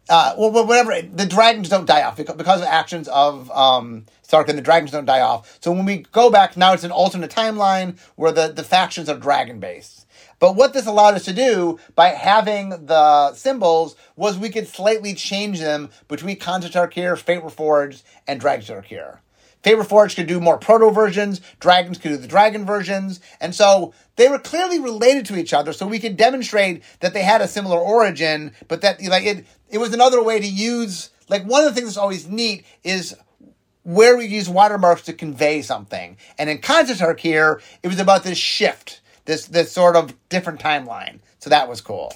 uh, 0.10 0.36
well, 0.38 0.66
whatever, 0.66 1.02
the 1.02 1.26
dragons 1.26 1.70
don't 1.70 1.86
die 1.86 2.04
off 2.04 2.18
because 2.18 2.62
of 2.62 2.68
actions 2.68 3.08
of 3.08 3.50
um, 3.52 4.06
Sarkhan. 4.28 4.56
The 4.56 4.62
dragons 4.62 4.92
don't 4.92 5.06
die 5.06 5.22
off. 5.22 5.58
So 5.62 5.72
when 5.72 5.86
we 5.86 6.06
go 6.12 6.30
back 6.30 6.58
now, 6.58 6.74
it's 6.74 6.84
an 6.84 6.92
alternate 6.92 7.32
timeline 7.32 7.98
where 8.16 8.32
the 8.32 8.50
the 8.50 8.63
factions 8.63 9.08
are 9.08 9.18
dragon 9.18 9.60
based. 9.60 10.03
But 10.43 10.58
what 10.58 10.73
this 10.73 10.88
allowed 10.88 11.13
us 11.13 11.23
to 11.23 11.32
do 11.32 11.79
by 11.95 12.10
having 12.10 12.88
the 12.88 13.34
symbols 13.34 13.95
was 14.17 14.38
we 14.38 14.49
could 14.49 14.67
slightly 14.67 15.13
change 15.13 15.62
them 15.62 15.89
between 16.10 16.36
of 16.36 16.41
Tarkir, 16.41 17.17
Fate 17.17 17.41
Reforged, 17.41 18.03
and 18.27 18.41
Dragons 18.41 18.67
Tarkir. 18.67 19.19
Fate 19.62 19.77
Reforged 19.77 20.17
could 20.17 20.27
do 20.27 20.41
more 20.41 20.58
proto 20.58 20.91
versions, 20.91 21.39
Dragons 21.62 21.97
could 21.97 22.10
do 22.10 22.17
the 22.17 22.27
dragon 22.27 22.65
versions, 22.65 23.21
and 23.39 23.56
so 23.56 23.93
they 24.17 24.27
were 24.27 24.38
clearly 24.38 24.82
related 24.82 25.25
to 25.27 25.38
each 25.38 25.53
other, 25.53 25.71
so 25.71 25.88
we 25.88 25.97
could 25.97 26.17
demonstrate 26.17 26.84
that 26.99 27.13
they 27.13 27.23
had 27.23 27.39
a 27.39 27.47
similar 27.47 27.79
origin, 27.79 28.51
but 28.67 28.82
that 28.82 29.01
like 29.03 29.23
it 29.23 29.45
it 29.69 29.77
was 29.77 29.93
another 29.93 30.21
way 30.21 30.41
to 30.41 30.45
use 30.45 31.12
like 31.29 31.45
one 31.45 31.63
of 31.63 31.73
the 31.73 31.73
things 31.73 31.88
that's 31.88 31.97
always 31.97 32.27
neat 32.27 32.65
is 32.84 33.15
where 33.84 34.17
we 34.17 34.25
use 34.25 34.49
watermarks 34.49 35.03
to 35.03 35.13
convey 35.13 35.62
something. 35.62 36.17
And 36.38 36.49
in 36.49 36.58
Khans 36.58 36.89
of 36.89 36.97
Tarkir, 36.97 37.62
it 37.82 37.88
was 37.88 38.01
about 38.01 38.25
this 38.25 38.38
shift 38.38 38.99
this 39.26 39.46
this 39.46 39.72
sort 39.72 39.96
of 39.96 40.14
different 40.30 40.60
timeline. 40.60 41.20
So 41.40 41.50
that 41.50 41.68
was 41.68 41.82
cool. 41.82 42.14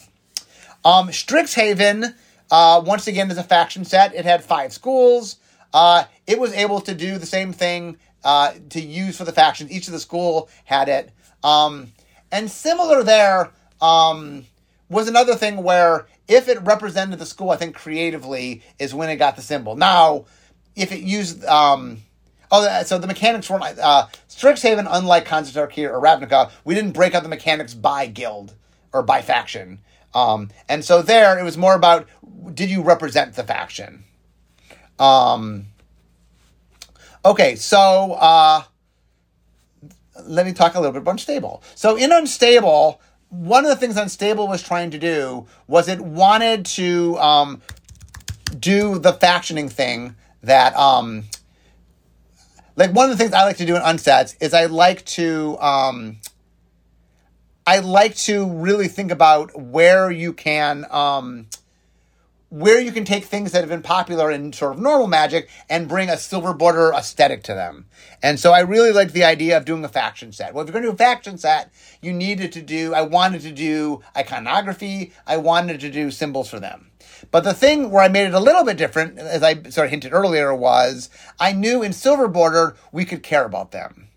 Um, 0.86 1.10
Strixhaven, 1.10 2.14
uh, 2.50 2.82
once 2.86 3.08
again, 3.08 3.30
is 3.30 3.38
a 3.38 3.44
faction 3.44 3.84
set. 3.84 4.16
It 4.16 4.26
had 4.26 4.44
five 4.44 4.72
schools. 4.72 5.38
Uh, 5.74 6.06
it 6.26 6.40
was 6.40 6.54
able 6.54 6.80
to 6.82 6.94
do 6.94 7.18
the 7.18 7.26
same 7.26 7.52
thing 7.52 7.98
uh, 8.24 8.54
to 8.70 8.82
use 8.82 9.18
for 9.18 9.26
the 9.26 9.34
factions. 9.34 9.72
Each 9.72 9.88
of 9.88 9.94
the 9.94 10.00
school 10.00 10.50
had 10.64 10.90
it. 10.90 11.12
Um, 11.44 11.92
and 12.32 12.50
similar 12.50 13.04
there 13.04 13.52
um, 13.82 14.46
was 14.90 15.08
another 15.08 15.36
thing 15.36 15.64
where 15.64 16.08
if 16.28 16.48
it 16.48 16.62
represented 16.64 17.20
the 17.20 17.26
school, 17.26 17.52
I 17.52 17.58
think 17.58 17.76
creatively 17.76 18.64
is 18.80 18.94
when 18.94 19.10
it 19.10 19.18
got 19.18 19.36
the 19.36 19.42
symbol. 19.42 19.76
Now, 19.76 20.26
if 20.76 20.92
it 20.92 21.02
used 21.02 21.44
um, 21.46 22.02
Oh, 22.52 22.84
so 22.84 22.98
the 22.98 23.08
mechanics 23.08 23.50
weren't 23.50 23.64
uh, 23.80 24.08
Strixhaven, 24.30 24.88
unlike 24.90 25.26
Tarkir 25.26 25.90
or 25.90 26.02
Ravnica, 26.02 26.52
we 26.64 26.76
didn't 26.76 26.92
break 26.92 27.14
up 27.14 27.24
the 27.24 27.30
mechanics 27.30 27.74
by 27.74 28.08
guild 28.08 28.54
or 28.94 29.04
by 29.04 29.22
faction. 29.22 29.80
Um, 30.14 30.50
and 30.70 30.84
so 30.84 31.02
there, 31.02 31.38
it 31.38 31.44
was 31.44 31.58
more 31.58 31.76
about 31.76 32.08
did 32.54 32.70
you 32.70 32.82
represent 32.82 33.36
the 33.36 33.44
faction? 33.44 34.04
Um, 34.98 35.68
okay, 37.26 37.56
so 37.56 38.14
uh, 38.14 38.64
let 40.24 40.46
me 40.46 40.54
talk 40.54 40.76
a 40.76 40.80
little 40.80 40.94
bit 40.94 41.02
about 41.02 41.12
Unstable. 41.12 41.62
So 41.76 41.96
in 41.96 42.12
Unstable, 42.12 43.02
one 43.30 43.66
of 43.66 43.70
the 43.70 43.76
things 43.76 43.98
Unstable 43.98 44.48
was 44.48 44.64
trying 44.64 44.92
to 44.92 44.98
do 44.98 45.46
was 45.68 45.88
it 45.88 46.00
wanted 46.00 46.66
to 46.66 47.18
um, 47.20 47.62
do 48.58 48.98
the 48.98 49.14
factioning 49.14 49.70
thing 49.70 50.16
that 50.42 50.76
um, 50.76 51.26
like 52.78 52.92
one 52.92 53.10
of 53.10 53.18
the 53.18 53.22
things 53.22 53.34
I 53.34 53.44
like 53.44 53.58
to 53.58 53.66
do 53.66 53.76
in 53.76 53.82
unsets 53.82 54.36
is 54.40 54.54
I 54.54 54.68
like 54.68 55.04
to 55.06 55.58
um, 55.60 56.18
I 57.66 57.80
like 57.80 58.16
to 58.18 58.48
really 58.48 58.88
think 58.88 59.12
about 59.12 59.60
where 59.60 60.10
you 60.10 60.32
can 60.32 60.86
um, 60.90 61.48
where 62.50 62.80
you 62.80 62.92
can 62.92 63.04
take 63.04 63.26
things 63.26 63.52
that 63.52 63.60
have 63.60 63.70
been 63.70 63.82
popular 63.82 64.32
in 64.32 64.54
sort 64.54 64.74
of 64.74 64.80
normal 64.80 65.08
magic 65.08 65.50
and 65.70 65.88
bring 65.88 66.10
a 66.10 66.18
silver 66.18 66.54
border 66.54 66.94
aesthetic 66.94 67.44
to 67.44 67.54
them. 67.54 67.86
And 68.24 68.40
so 68.40 68.54
I 68.54 68.62
really 68.62 68.92
like 68.92 69.12
the 69.12 69.26
idea 69.26 69.58
of 69.58 69.66
doing 69.66 69.84
a 69.84 69.90
faction 69.90 70.32
set. 70.32 70.54
Well, 70.54 70.64
if 70.64 70.68
you're 70.68 70.74
going 70.74 70.84
to 70.84 70.90
do 70.90 70.96
a 70.96 70.98
faction 70.98 71.38
set, 71.38 71.72
you 72.02 72.14
needed 72.14 72.54
to 72.54 72.62
do, 72.62 72.94
I 72.94 73.02
wanted 73.02 73.42
to 73.42 73.52
do 73.52 74.02
iconography, 74.16 75.12
I 75.26 75.38
wanted 75.38 75.82
to 75.82 75.92
do 75.92 76.10
symbols 76.10 76.50
for 76.50 76.60
them. 76.60 76.92
But 77.32 77.44
the 77.44 77.54
thing 77.54 77.90
where 77.90 78.04
I 78.04 78.08
made 78.08 78.28
it 78.28 78.34
a 78.34 78.40
little 78.40 78.64
bit 78.64 78.78
different, 78.78 79.18
as 79.18 79.44
I 79.44 79.62
sort 79.70 79.86
of 79.86 79.92
hinted 79.92 80.14
earlier, 80.14 80.54
was 80.54 81.10
I 81.40 81.52
knew 81.52 81.84
in 81.84 81.92
Silver 81.92 82.28
Border 82.28 82.76
we 82.92 83.06
could 83.06 83.24
care 83.24 83.46
about 83.46 83.72
them. 83.72 84.08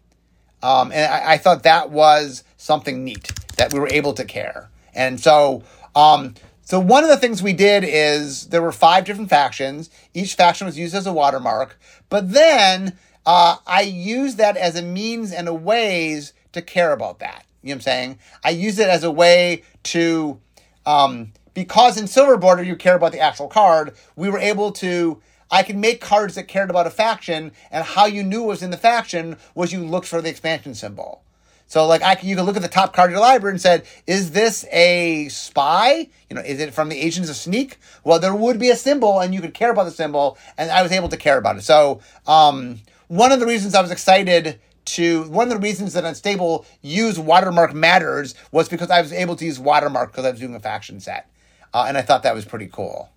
Um, 0.63 0.93
and 0.93 1.11
I, 1.13 1.33
I, 1.33 1.39
thought 1.39 1.63
that 1.63 1.91
was 1.91 2.45
something 2.59 3.03
neat 3.03 3.33
that 3.57 3.73
we 3.73 3.81
were 3.81 3.89
able 3.89 4.13
to 4.13 4.27
care. 4.27 4.69
And 4.95 5.19
so, 5.19 5.63
um, 5.97 6.35
so 6.71 6.79
one 6.79 7.03
of 7.03 7.11
the 7.11 7.17
things 7.17 7.43
we 7.43 7.53
did 7.53 7.83
is 7.85 8.47
there 8.51 8.63
were 8.63 8.71
five 8.71 9.05
different 9.05 9.29
factions. 9.29 9.91
Each 10.15 10.37
faction 10.37 10.69
was 10.69 10.79
used 10.79 10.95
as 10.95 11.05
a 11.05 11.13
watermark. 11.13 11.77
But 12.09 12.31
then 12.31 12.97
uh, 13.27 13.57
I 13.67 13.81
used 13.81 14.39
that 14.39 14.57
as 14.57 14.77
a 14.77 14.83
means 14.83 15.33
and 15.33 15.49
a 15.49 15.53
ways 15.53 16.33
to 16.53 16.63
care 16.63 16.93
about 16.93 17.19
that. 17.19 17.45
You 17.65 17.71
know 17.71 17.73
what 17.73 17.75
I'm 17.75 17.81
saying? 17.81 18.19
I 18.45 18.51
use 18.51 18.79
it 18.79 18.89
as 18.89 19.03
a 19.03 19.11
way 19.11 19.65
to 19.83 20.39
um, 20.87 21.33
because 21.55 22.01
in 22.01 22.07
Silver 22.07 22.37
Border 22.37 22.63
you 22.63 22.77
care 22.77 22.95
about 22.95 23.11
the 23.11 23.19
actual 23.19 23.49
card, 23.49 23.97
we 24.15 24.31
were 24.31 24.39
able 24.39 24.71
to 24.75 25.21
I 25.51 25.65
can 25.65 25.81
make 25.81 26.01
cards 26.01 26.37
that 26.37 26.47
cared 26.47 26.71
about 26.71 26.87
a 26.87 26.91
faction, 26.91 27.51
and 27.73 27.85
how 27.85 28.07
you 28.07 28.23
knew 28.23 28.45
it 28.45 28.47
was 28.47 28.63
in 28.63 28.71
the 28.71 28.77
faction 28.77 29.39
was 29.57 29.73
you 29.73 29.85
looked 29.85 30.07
for 30.07 30.23
the 30.23 30.29
expansion 30.29 30.77
symbol. 30.77 31.25
So 31.71 31.87
like 31.87 32.03
I 32.03 32.17
can, 32.17 32.29
you 32.29 32.35
can 32.35 32.47
look 32.47 32.57
at 32.57 32.63
the 32.63 32.69
top 32.69 32.93
card 32.93 33.11
of 33.11 33.13
your 33.13 33.21
library 33.21 33.53
and 33.53 33.61
said, 33.61 33.87
is 34.05 34.33
this 34.33 34.67
a 34.73 35.29
spy? 35.29 36.09
You 36.29 36.35
know, 36.35 36.41
is 36.43 36.59
it 36.59 36.75
from 36.75 36.89
the 36.89 36.99
Agents 36.99 37.31
of 37.31 37.37
Sneak? 37.37 37.79
Well, 38.03 38.19
there 38.19 38.35
would 38.35 38.59
be 38.59 38.71
a 38.71 38.77
symbol 38.77 39.21
and 39.21 39.33
you 39.33 39.41
could 39.41 39.55
care 39.55 39.71
about 39.71 39.85
the 39.85 39.93
symbol 39.93 40.37
and 40.59 40.69
I 40.69 40.83
was 40.83 40.91
able 40.91 41.09
to 41.11 41.17
care 41.17 41.39
about 41.39 41.59
it. 41.59 41.63
So, 41.63 42.01
um, 42.27 42.81
one 43.07 43.31
of 43.31 43.39
the 43.39 43.47
reasons 43.47 43.77
I 43.77 43.83
was 43.83 43.93
excited 43.93 44.59
to 44.87 45.23
one 45.31 45.47
of 45.47 45.55
the 45.55 45.61
reasons 45.61 45.93
that 45.93 46.05
Unstable 46.05 46.67
used 46.83 47.19
watermark 47.19 47.73
matters 47.73 48.35
was 48.51 48.69
because 48.69 48.91
I 48.91 49.01
was 49.01 49.13
able 49.13 49.37
to 49.37 49.45
use 49.45 49.61
watermark 49.61 50.11
because 50.11 50.25
I 50.25 50.33
was 50.33 50.41
doing 50.41 50.57
a 50.57 50.61
faction 50.61 50.99
set 50.99 51.31
uh, 51.73 51.85
and 51.87 51.97
I 51.97 52.03
thought 52.03 52.25
that 52.25 52.35
was 52.35 52.45
pretty 52.45 52.67
cool. 52.67 53.11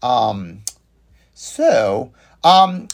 Um, 0.00 0.62
so 1.34 2.12
Um, 2.44 2.86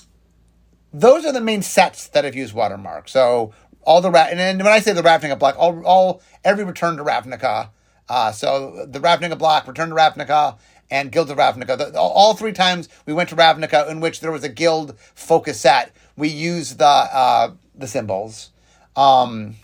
those 0.93 1.27
are 1.27 1.33
the 1.33 1.43
main 1.43 1.61
sets 1.61 2.09
that 2.09 2.25
have 2.25 2.35
used 2.35 2.55
watermark. 2.55 3.09
So 3.09 3.53
all 3.87 4.01
the 4.01 4.09
and, 4.09 4.41
and 4.41 4.59
when 4.59 4.73
I 4.73 4.81
say 4.81 4.93
the 4.93 5.03
Ravnica 5.03 5.39
block, 5.39 5.57
all 5.59 5.83
all 5.87 6.23
every 6.45 6.65
return 6.65 6.97
to 6.99 7.05
Ravnica. 7.05 7.71
Uh, 8.09 8.33
so 8.33 8.87
the 8.87 9.01
Ravnica 9.01 9.39
block, 9.39 9.67
return 9.67 9.89
to 9.89 9.95
Ravnica, 9.95 10.59
and 10.91 11.11
Guild 11.11 11.31
of 11.31 11.39
Ravnica. 11.39 11.79
The, 11.79 11.99
all 11.99 12.35
three 12.35 12.53
times 12.53 12.89
we 13.07 13.13
went 13.13 13.29
to 13.31 13.37
Ravnica, 13.37 13.89
in 13.89 14.01
which 14.01 14.21
there 14.21 14.33
was 14.33 14.45
a 14.45 14.49
guild 14.49 14.99
focus 15.15 15.61
set, 15.61 15.95
we 16.17 16.29
used 16.29 16.79
the 16.79 16.85
uh, 16.85 17.53
the 17.75 17.87
symbols. 17.87 18.51
Um, 18.95 19.57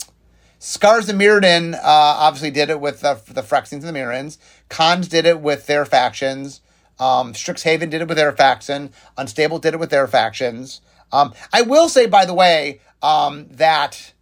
Scars 0.59 1.09
of 1.09 1.17
Mirrodin 1.17 1.75
uh, 1.75 1.81
obviously 1.83 2.53
did 2.53 2.71
it 2.71 2.81
with 2.81 3.01
the, 3.01 3.21
the 3.27 3.43
Phyrexians 3.43 3.85
and 3.85 3.89
the 3.89 3.93
Mirrans. 3.93 4.39
Khans 4.69 5.09
did 5.09 5.27
it 5.27 5.41
with 5.41 5.67
their 5.67 5.85
factions. 5.85 6.61
Um, 7.01 7.33
Strixhaven 7.33 7.91
did 7.91 8.01
it 8.01 8.07
with 8.07 8.17
their 8.17 8.31
faction. 8.31 8.93
Unstable 9.19 9.59
did 9.59 9.75
it 9.75 9.81
with 9.81 9.91
their 9.91 10.07
factions. 10.07 10.81
Um, 11.11 11.35
I 11.53 11.63
will 11.63 11.89
say, 11.89 12.07
by 12.07 12.25
the 12.25 12.35
way, 12.35 12.81
um, 13.03 13.49
that 13.51 14.13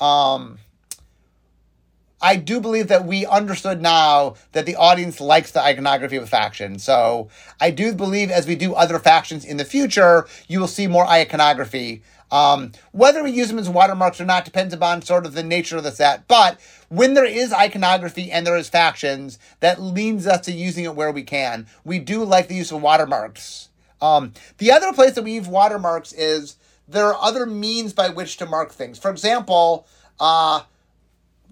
um, 0.00 0.58
I 2.22 2.36
do 2.36 2.60
believe 2.60 2.88
that 2.88 3.06
we 3.06 3.24
understood 3.24 3.80
now 3.80 4.34
that 4.52 4.66
the 4.66 4.76
audience 4.76 5.20
likes 5.20 5.52
the 5.52 5.62
iconography 5.62 6.16
of 6.16 6.24
a 6.24 6.26
faction. 6.26 6.78
So 6.78 7.28
I 7.60 7.70
do 7.70 7.94
believe 7.94 8.30
as 8.30 8.46
we 8.46 8.56
do 8.56 8.74
other 8.74 8.98
factions 8.98 9.44
in 9.44 9.56
the 9.56 9.64
future, 9.64 10.26
you 10.48 10.60
will 10.60 10.68
see 10.68 10.86
more 10.86 11.06
iconography. 11.06 12.02
Um, 12.30 12.72
whether 12.92 13.22
we 13.22 13.32
use 13.32 13.48
them 13.48 13.58
as 13.58 13.68
watermarks 13.68 14.20
or 14.20 14.24
not 14.24 14.44
depends 14.44 14.72
upon 14.72 15.02
sort 15.02 15.26
of 15.26 15.34
the 15.34 15.42
nature 15.42 15.78
of 15.78 15.84
the 15.84 15.90
set. 15.90 16.28
But 16.28 16.60
when 16.88 17.14
there 17.14 17.24
is 17.24 17.52
iconography 17.52 18.30
and 18.30 18.46
there 18.46 18.56
is 18.56 18.68
factions, 18.68 19.38
that 19.60 19.80
leans 19.80 20.26
us 20.26 20.42
to 20.42 20.52
using 20.52 20.84
it 20.84 20.94
where 20.94 21.10
we 21.10 21.22
can. 21.22 21.66
We 21.84 21.98
do 21.98 22.22
like 22.24 22.48
the 22.48 22.54
use 22.54 22.70
of 22.70 22.82
watermarks. 22.82 23.68
Um, 24.00 24.32
the 24.58 24.72
other 24.72 24.92
place 24.92 25.14
that 25.14 25.24
we 25.24 25.34
use 25.34 25.48
watermarks 25.48 26.12
is 26.12 26.56
there 26.90 27.06
are 27.06 27.16
other 27.20 27.46
means 27.46 27.92
by 27.92 28.08
which 28.08 28.36
to 28.38 28.46
mark 28.46 28.72
things. 28.72 28.98
For 28.98 29.10
example, 29.10 29.86
uh, 30.18 30.62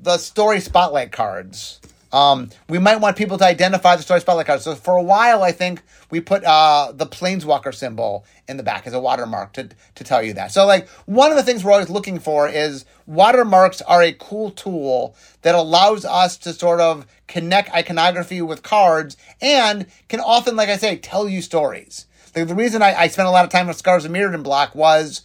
the 0.00 0.18
story 0.18 0.60
spotlight 0.60 1.12
cards. 1.12 1.80
Um, 2.10 2.48
we 2.68 2.78
might 2.78 2.96
want 2.96 3.18
people 3.18 3.36
to 3.36 3.44
identify 3.44 3.94
the 3.94 4.02
story 4.02 4.20
spotlight 4.20 4.46
cards. 4.46 4.64
So 4.64 4.74
for 4.74 4.96
a 4.96 5.02
while, 5.02 5.42
I 5.42 5.52
think 5.52 5.82
we 6.10 6.20
put 6.20 6.42
uh, 6.42 6.92
the 6.94 7.06
planeswalker 7.06 7.74
symbol 7.74 8.24
in 8.48 8.56
the 8.56 8.62
back 8.62 8.86
as 8.86 8.94
a 8.94 9.00
watermark 9.00 9.52
to 9.54 9.68
to 9.94 10.04
tell 10.04 10.22
you 10.22 10.32
that. 10.34 10.50
So 10.50 10.64
like 10.64 10.88
one 11.04 11.30
of 11.30 11.36
the 11.36 11.42
things 11.42 11.62
we're 11.62 11.72
always 11.72 11.90
looking 11.90 12.18
for 12.18 12.48
is 12.48 12.86
watermarks 13.06 13.82
are 13.82 14.02
a 14.02 14.12
cool 14.12 14.50
tool 14.50 15.14
that 15.42 15.54
allows 15.54 16.06
us 16.06 16.38
to 16.38 16.54
sort 16.54 16.80
of 16.80 17.06
connect 17.26 17.74
iconography 17.74 18.40
with 18.40 18.62
cards 18.62 19.18
and 19.42 19.86
can 20.08 20.20
often, 20.20 20.56
like 20.56 20.70
I 20.70 20.78
say, 20.78 20.96
tell 20.96 21.28
you 21.28 21.42
stories. 21.42 22.06
Like 22.34 22.48
the 22.48 22.54
reason 22.54 22.80
I, 22.82 22.94
I 22.94 23.08
spent 23.08 23.28
a 23.28 23.32
lot 23.32 23.44
of 23.44 23.50
time 23.50 23.66
with 23.66 23.76
Scars 23.76 24.06
of 24.06 24.12
Mirrodin 24.12 24.42
block 24.42 24.74
was 24.74 25.22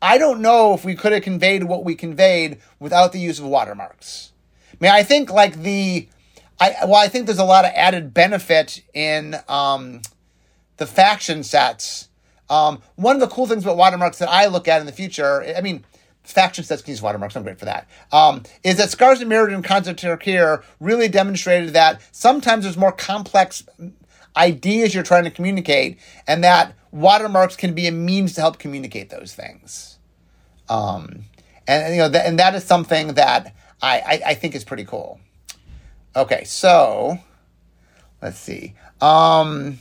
I 0.00 0.18
don't 0.18 0.40
know 0.40 0.74
if 0.74 0.84
we 0.84 0.94
could 0.94 1.12
have 1.12 1.22
conveyed 1.22 1.64
what 1.64 1.84
we 1.84 1.94
conveyed 1.94 2.58
without 2.78 3.12
the 3.12 3.18
use 3.18 3.38
of 3.38 3.46
watermarks. 3.46 4.32
I 4.72 4.76
mean, 4.80 4.92
I 4.92 5.02
think 5.02 5.30
like 5.30 5.62
the, 5.62 6.08
I 6.60 6.76
well, 6.84 6.96
I 6.96 7.08
think 7.08 7.26
there's 7.26 7.38
a 7.38 7.44
lot 7.44 7.64
of 7.64 7.72
added 7.74 8.12
benefit 8.12 8.82
in 8.92 9.36
um, 9.48 10.02
the 10.76 10.86
faction 10.86 11.42
sets. 11.42 12.08
Um, 12.48 12.82
one 12.94 13.16
of 13.16 13.20
the 13.20 13.28
cool 13.28 13.46
things 13.46 13.64
about 13.64 13.76
watermarks 13.76 14.18
that 14.18 14.28
I 14.28 14.46
look 14.46 14.68
at 14.68 14.80
in 14.80 14.86
the 14.86 14.92
future, 14.92 15.42
I 15.56 15.60
mean, 15.60 15.84
faction 16.22 16.64
sets 16.64 16.82
can 16.82 16.92
use 16.92 17.02
watermarks. 17.02 17.36
I'm 17.36 17.42
great 17.42 17.58
for 17.58 17.64
that. 17.64 17.88
Um, 18.12 18.42
is 18.62 18.76
that 18.76 18.90
Scars 18.90 19.20
of 19.20 19.28
Mirrodin 19.28 19.54
and 19.54 19.88
of 19.88 19.96
Tarkir 19.96 20.62
really 20.80 21.08
demonstrated 21.08 21.70
that 21.70 22.00
sometimes 22.12 22.64
there's 22.64 22.76
more 22.76 22.92
complex 22.92 23.64
ideas 24.36 24.94
you're 24.94 25.02
trying 25.02 25.24
to 25.24 25.30
communicate, 25.30 25.98
and 26.26 26.44
that 26.44 26.74
watermarks 26.90 27.56
can 27.56 27.74
be 27.74 27.86
a 27.86 27.92
means 27.92 28.34
to 28.34 28.40
help 28.40 28.58
communicate 28.58 29.10
those 29.10 29.34
things. 29.34 29.98
Um, 30.68 31.24
and 31.66 31.94
you 31.94 32.00
know, 32.00 32.10
th- 32.10 32.24
and 32.24 32.38
that 32.38 32.54
is 32.54 32.64
something 32.64 33.14
that 33.14 33.54
I, 33.82 33.98
I, 33.98 34.20
I 34.30 34.34
think 34.34 34.54
is 34.54 34.64
pretty 34.64 34.84
cool. 34.84 35.20
Okay, 36.14 36.44
so 36.44 37.18
let's 38.22 38.38
see. 38.38 38.74
Um, 39.00 39.78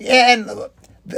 and 0.00 0.50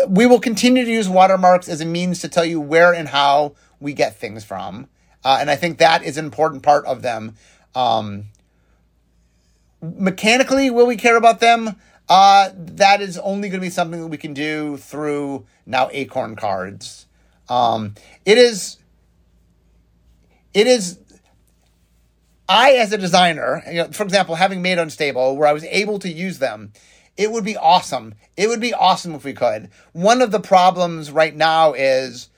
we 0.06 0.26
will 0.26 0.40
continue 0.40 0.84
to 0.84 0.90
use 0.90 1.08
watermarks 1.08 1.68
as 1.68 1.80
a 1.80 1.87
means 1.87 2.20
to 2.20 2.28
tell 2.28 2.44
you 2.44 2.61
where 2.61 2.92
and 2.92 3.08
how 3.08 3.54
we 3.80 3.92
get 3.92 4.16
things 4.16 4.44
from, 4.44 4.88
uh, 5.24 5.38
and 5.40 5.50
I 5.50 5.56
think 5.56 5.78
that 5.78 6.02
is 6.02 6.18
an 6.18 6.24
important 6.24 6.62
part 6.62 6.84
of 6.87 7.02
them. 7.02 7.37
Um, 7.74 8.24
mechanically, 9.80 10.70
will 10.70 10.87
we 10.87 10.96
care 10.96 11.16
about 11.16 11.40
them? 11.40 11.76
Uh, 12.09 12.51
that 12.57 13.03
is 13.03 13.18
only 13.18 13.49
going 13.49 13.61
to 13.61 13.66
be 13.66 13.71
something 13.71 14.01
that 14.01 14.07
we 14.09 14.16
can 14.16 14.33
do 14.33 14.77
through 14.79 15.47
now 15.66 15.88
Acorn 15.92 16.37
cards. 16.37 17.07
Um, 17.49 17.94
it 18.25 18.38
is, 18.38 18.79
it 20.55 20.66
is, 20.66 20.99
I 22.49 22.73
as 22.73 22.92
a 22.92 22.99
designer, 22.99 23.62
you 23.66 23.75
know, 23.75 23.88
for 23.92 24.05
example, 24.05 24.37
having 24.37 24.62
made 24.62 24.79
Unstable, 24.79 25.37
where 25.37 25.49
I 25.49 25.53
was 25.53 25.64
able 25.64 25.99
to 25.99 26.09
use 26.09 26.38
them, 26.38 26.73
it 27.16 27.31
would 27.31 27.44
be 27.44 27.57
awesome. 27.57 28.14
It 28.37 28.49
would 28.49 28.61
be 28.61 28.73
awesome 28.73 29.14
if 29.14 29.25
we 29.25 29.35
could. 29.35 29.68
One 29.92 30.23
of 30.23 30.31
the 30.31 30.40
problems 30.40 31.11
right 31.11 31.35
now 31.35 31.73
is 31.75 32.31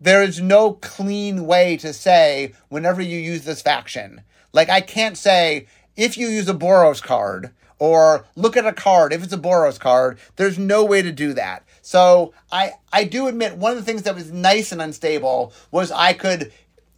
there 0.00 0.22
is 0.22 0.40
no 0.40 0.74
clean 0.74 1.46
way 1.46 1.76
to 1.78 1.92
say 1.92 2.54
whenever 2.68 3.02
you 3.02 3.18
use 3.18 3.44
this 3.44 3.62
faction. 3.62 4.22
Like 4.52 4.68
I 4.68 4.80
can't 4.80 5.16
say 5.16 5.66
if 6.00 6.16
you 6.16 6.28
use 6.28 6.48
a 6.48 6.54
Boros 6.54 7.02
card, 7.02 7.50
or 7.80 8.26
look 8.36 8.56
at 8.56 8.66
a 8.66 8.72
card 8.72 9.12
if 9.12 9.24
it's 9.24 9.32
a 9.32 9.38
Boros 9.38 9.80
card. 9.80 10.18
There's 10.36 10.58
no 10.58 10.84
way 10.84 11.02
to 11.02 11.10
do 11.10 11.32
that. 11.32 11.64
So 11.82 12.32
I 12.52 12.72
I 12.92 13.04
do 13.04 13.26
admit 13.26 13.56
one 13.56 13.72
of 13.72 13.78
the 13.78 13.84
things 13.84 14.02
that 14.02 14.14
was 14.14 14.30
nice 14.30 14.70
and 14.70 14.80
unstable 14.80 15.52
was 15.72 15.90
I 15.90 16.12
could 16.12 16.52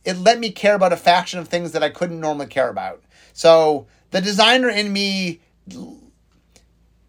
it 0.05 0.19
let 0.19 0.41
me 0.41 0.51
care 0.51 0.75
about 0.75 0.93
a 0.93 0.97
faction 0.97 1.39
of 1.39 1.49
things 1.49 1.73
that 1.73 1.83
I 1.83 1.89
couldn't 1.89 2.21
normally 2.21 2.49
care 2.49 2.69
about. 2.69 3.03
So 3.33 3.87
the 4.11 4.21
designer 4.21 4.69
in 4.69 4.93
me 4.93 5.41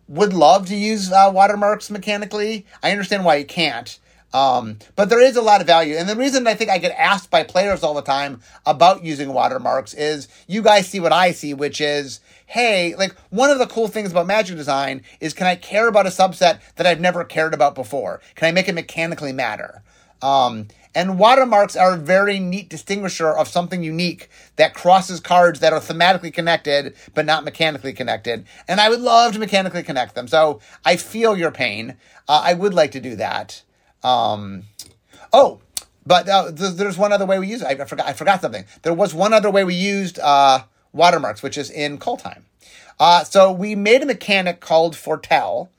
would 0.07 0.33
love 0.33 0.67
to 0.67 0.75
use 0.75 1.11
uh, 1.11 1.31
watermarks 1.33 1.89
mechanically. 1.89 2.65
I 2.83 2.91
understand 2.91 3.25
why 3.25 3.37
you 3.37 3.45
can't. 3.45 3.99
Um, 4.33 4.79
but 4.95 5.09
there 5.09 5.21
is 5.21 5.35
a 5.35 5.41
lot 5.41 5.61
of 5.61 5.67
value. 5.67 5.95
And 5.95 6.09
the 6.09 6.15
reason 6.15 6.47
I 6.47 6.55
think 6.55 6.71
I 6.71 6.79
get 6.79 6.97
asked 6.97 7.29
by 7.29 7.43
players 7.43 7.83
all 7.83 7.93
the 7.93 8.01
time 8.01 8.41
about 8.65 9.03
using 9.03 9.31
watermarks 9.31 9.93
is 9.93 10.27
you 10.47 10.63
guys 10.63 10.87
see 10.87 10.99
what 10.99 11.13
I 11.13 11.31
see, 11.31 11.53
which 11.53 11.79
is 11.79 12.19
hey, 12.47 12.95
like 12.95 13.15
one 13.29 13.49
of 13.49 13.57
the 13.57 13.67
cool 13.67 13.87
things 13.87 14.11
about 14.11 14.27
magic 14.27 14.55
design 14.55 15.01
is 15.19 15.33
can 15.33 15.47
I 15.47 15.55
care 15.55 15.87
about 15.87 16.05
a 16.05 16.09
subset 16.09 16.59
that 16.75 16.85
I've 16.85 16.99
never 16.99 17.23
cared 17.23 17.53
about 17.53 17.75
before? 17.75 18.21
Can 18.35 18.47
I 18.47 18.51
make 18.51 18.67
it 18.67 18.75
mechanically 18.75 19.31
matter? 19.31 19.81
Um, 20.21 20.67
and 20.95 21.17
watermarks 21.17 21.75
are 21.75 21.93
a 21.93 21.97
very 21.97 22.39
neat 22.39 22.69
distinguisher 22.69 23.29
of 23.29 23.47
something 23.47 23.83
unique 23.83 24.29
that 24.57 24.75
crosses 24.75 25.19
cards 25.19 25.59
that 25.59 25.73
are 25.73 25.79
thematically 25.79 26.31
connected 26.33 26.95
but 27.13 27.25
not 27.25 27.43
mechanically 27.43 27.93
connected. 27.93 28.45
And 28.67 28.79
I 28.79 28.89
would 28.89 29.01
love 29.01 29.33
to 29.33 29.39
mechanically 29.39 29.83
connect 29.83 30.15
them. 30.15 30.27
So 30.27 30.59
I 30.85 30.95
feel 30.95 31.35
your 31.35 31.51
pain. 31.51 31.97
Uh, 32.27 32.41
I 32.45 32.53
would 32.53 32.73
like 32.73 32.91
to 32.91 32.99
do 32.99 33.15
that. 33.15 33.63
Um, 34.03 34.63
oh, 35.31 35.61
but 36.05 36.27
uh, 36.27 36.51
th- 36.51 36.73
there's 36.73 36.97
one 36.97 37.13
other 37.13 37.25
way 37.25 37.39
we 37.39 37.47
use 37.47 37.61
it. 37.61 37.67
I, 37.67 37.85
forgot. 37.85 38.07
I 38.07 38.13
forgot 38.13 38.41
something. 38.41 38.65
There 38.81 38.93
was 38.93 39.13
one 39.13 39.33
other 39.33 39.49
way 39.49 39.63
we 39.63 39.75
used 39.75 40.19
uh, 40.19 40.63
watermarks, 40.91 41.41
which 41.41 41.57
is 41.57 41.69
in 41.69 41.97
Kaldheim. 41.97 42.43
Uh, 42.99 43.23
so 43.23 43.51
we 43.51 43.75
made 43.75 44.01
a 44.03 44.05
mechanic 44.05 44.59
called 44.59 44.95
Foretell, 44.95 45.69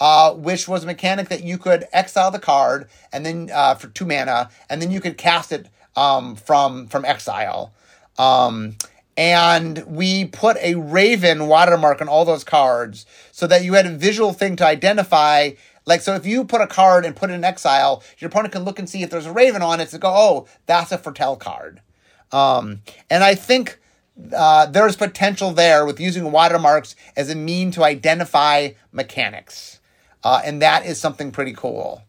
uh, 0.00 0.32
which 0.32 0.66
was 0.66 0.84
a 0.84 0.86
mechanic 0.86 1.28
that 1.28 1.44
you 1.44 1.58
could 1.58 1.86
exile 1.92 2.30
the 2.30 2.38
card 2.38 2.88
and 3.12 3.26
then 3.26 3.50
uh, 3.52 3.74
for 3.74 3.88
two 3.88 4.06
mana, 4.06 4.50
and 4.70 4.80
then 4.80 4.90
you 4.90 5.00
could 5.00 5.18
cast 5.18 5.52
it 5.52 5.68
um, 5.96 6.34
from 6.34 6.86
from 6.86 7.04
exile. 7.04 7.72
Um, 8.18 8.76
and 9.16 9.84
we 9.86 10.24
put 10.24 10.56
a 10.58 10.74
raven 10.76 11.46
watermark 11.46 12.00
on 12.00 12.08
all 12.08 12.24
those 12.24 12.44
cards 12.44 13.04
so 13.30 13.46
that 13.46 13.62
you 13.62 13.74
had 13.74 13.86
a 13.86 13.90
visual 13.90 14.32
thing 14.32 14.56
to 14.56 14.66
identify. 14.66 15.50
Like, 15.84 16.00
so 16.00 16.14
if 16.14 16.26
you 16.26 16.44
put 16.44 16.60
a 16.60 16.66
card 16.66 17.04
and 17.04 17.16
put 17.16 17.30
it 17.30 17.34
in 17.34 17.44
exile, 17.44 18.02
your 18.18 18.28
opponent 18.28 18.52
can 18.52 18.64
look 18.64 18.78
and 18.78 18.88
see 18.88 19.02
if 19.02 19.10
there's 19.10 19.26
a 19.26 19.32
raven 19.32 19.62
on 19.62 19.80
it 19.80 19.88
to 19.88 19.98
go, 19.98 20.12
oh, 20.14 20.46
that's 20.66 20.92
a 20.92 20.98
foretell 20.98 21.36
card. 21.36 21.80
Um, 22.30 22.82
and 23.10 23.24
I 23.24 23.34
think 23.34 23.78
uh, 24.34 24.66
there's 24.66 24.96
potential 24.96 25.52
there 25.52 25.84
with 25.84 26.00
using 26.00 26.30
watermarks 26.30 26.94
as 27.16 27.30
a 27.30 27.34
mean 27.34 27.70
to 27.72 27.84
identify 27.84 28.70
mechanics. 28.92 29.80
Uh, 30.24 30.40
and 30.44 30.62
that 30.62 30.86
is 30.86 31.00
something 31.00 31.32
pretty 31.32 31.52
cool. 31.52 32.02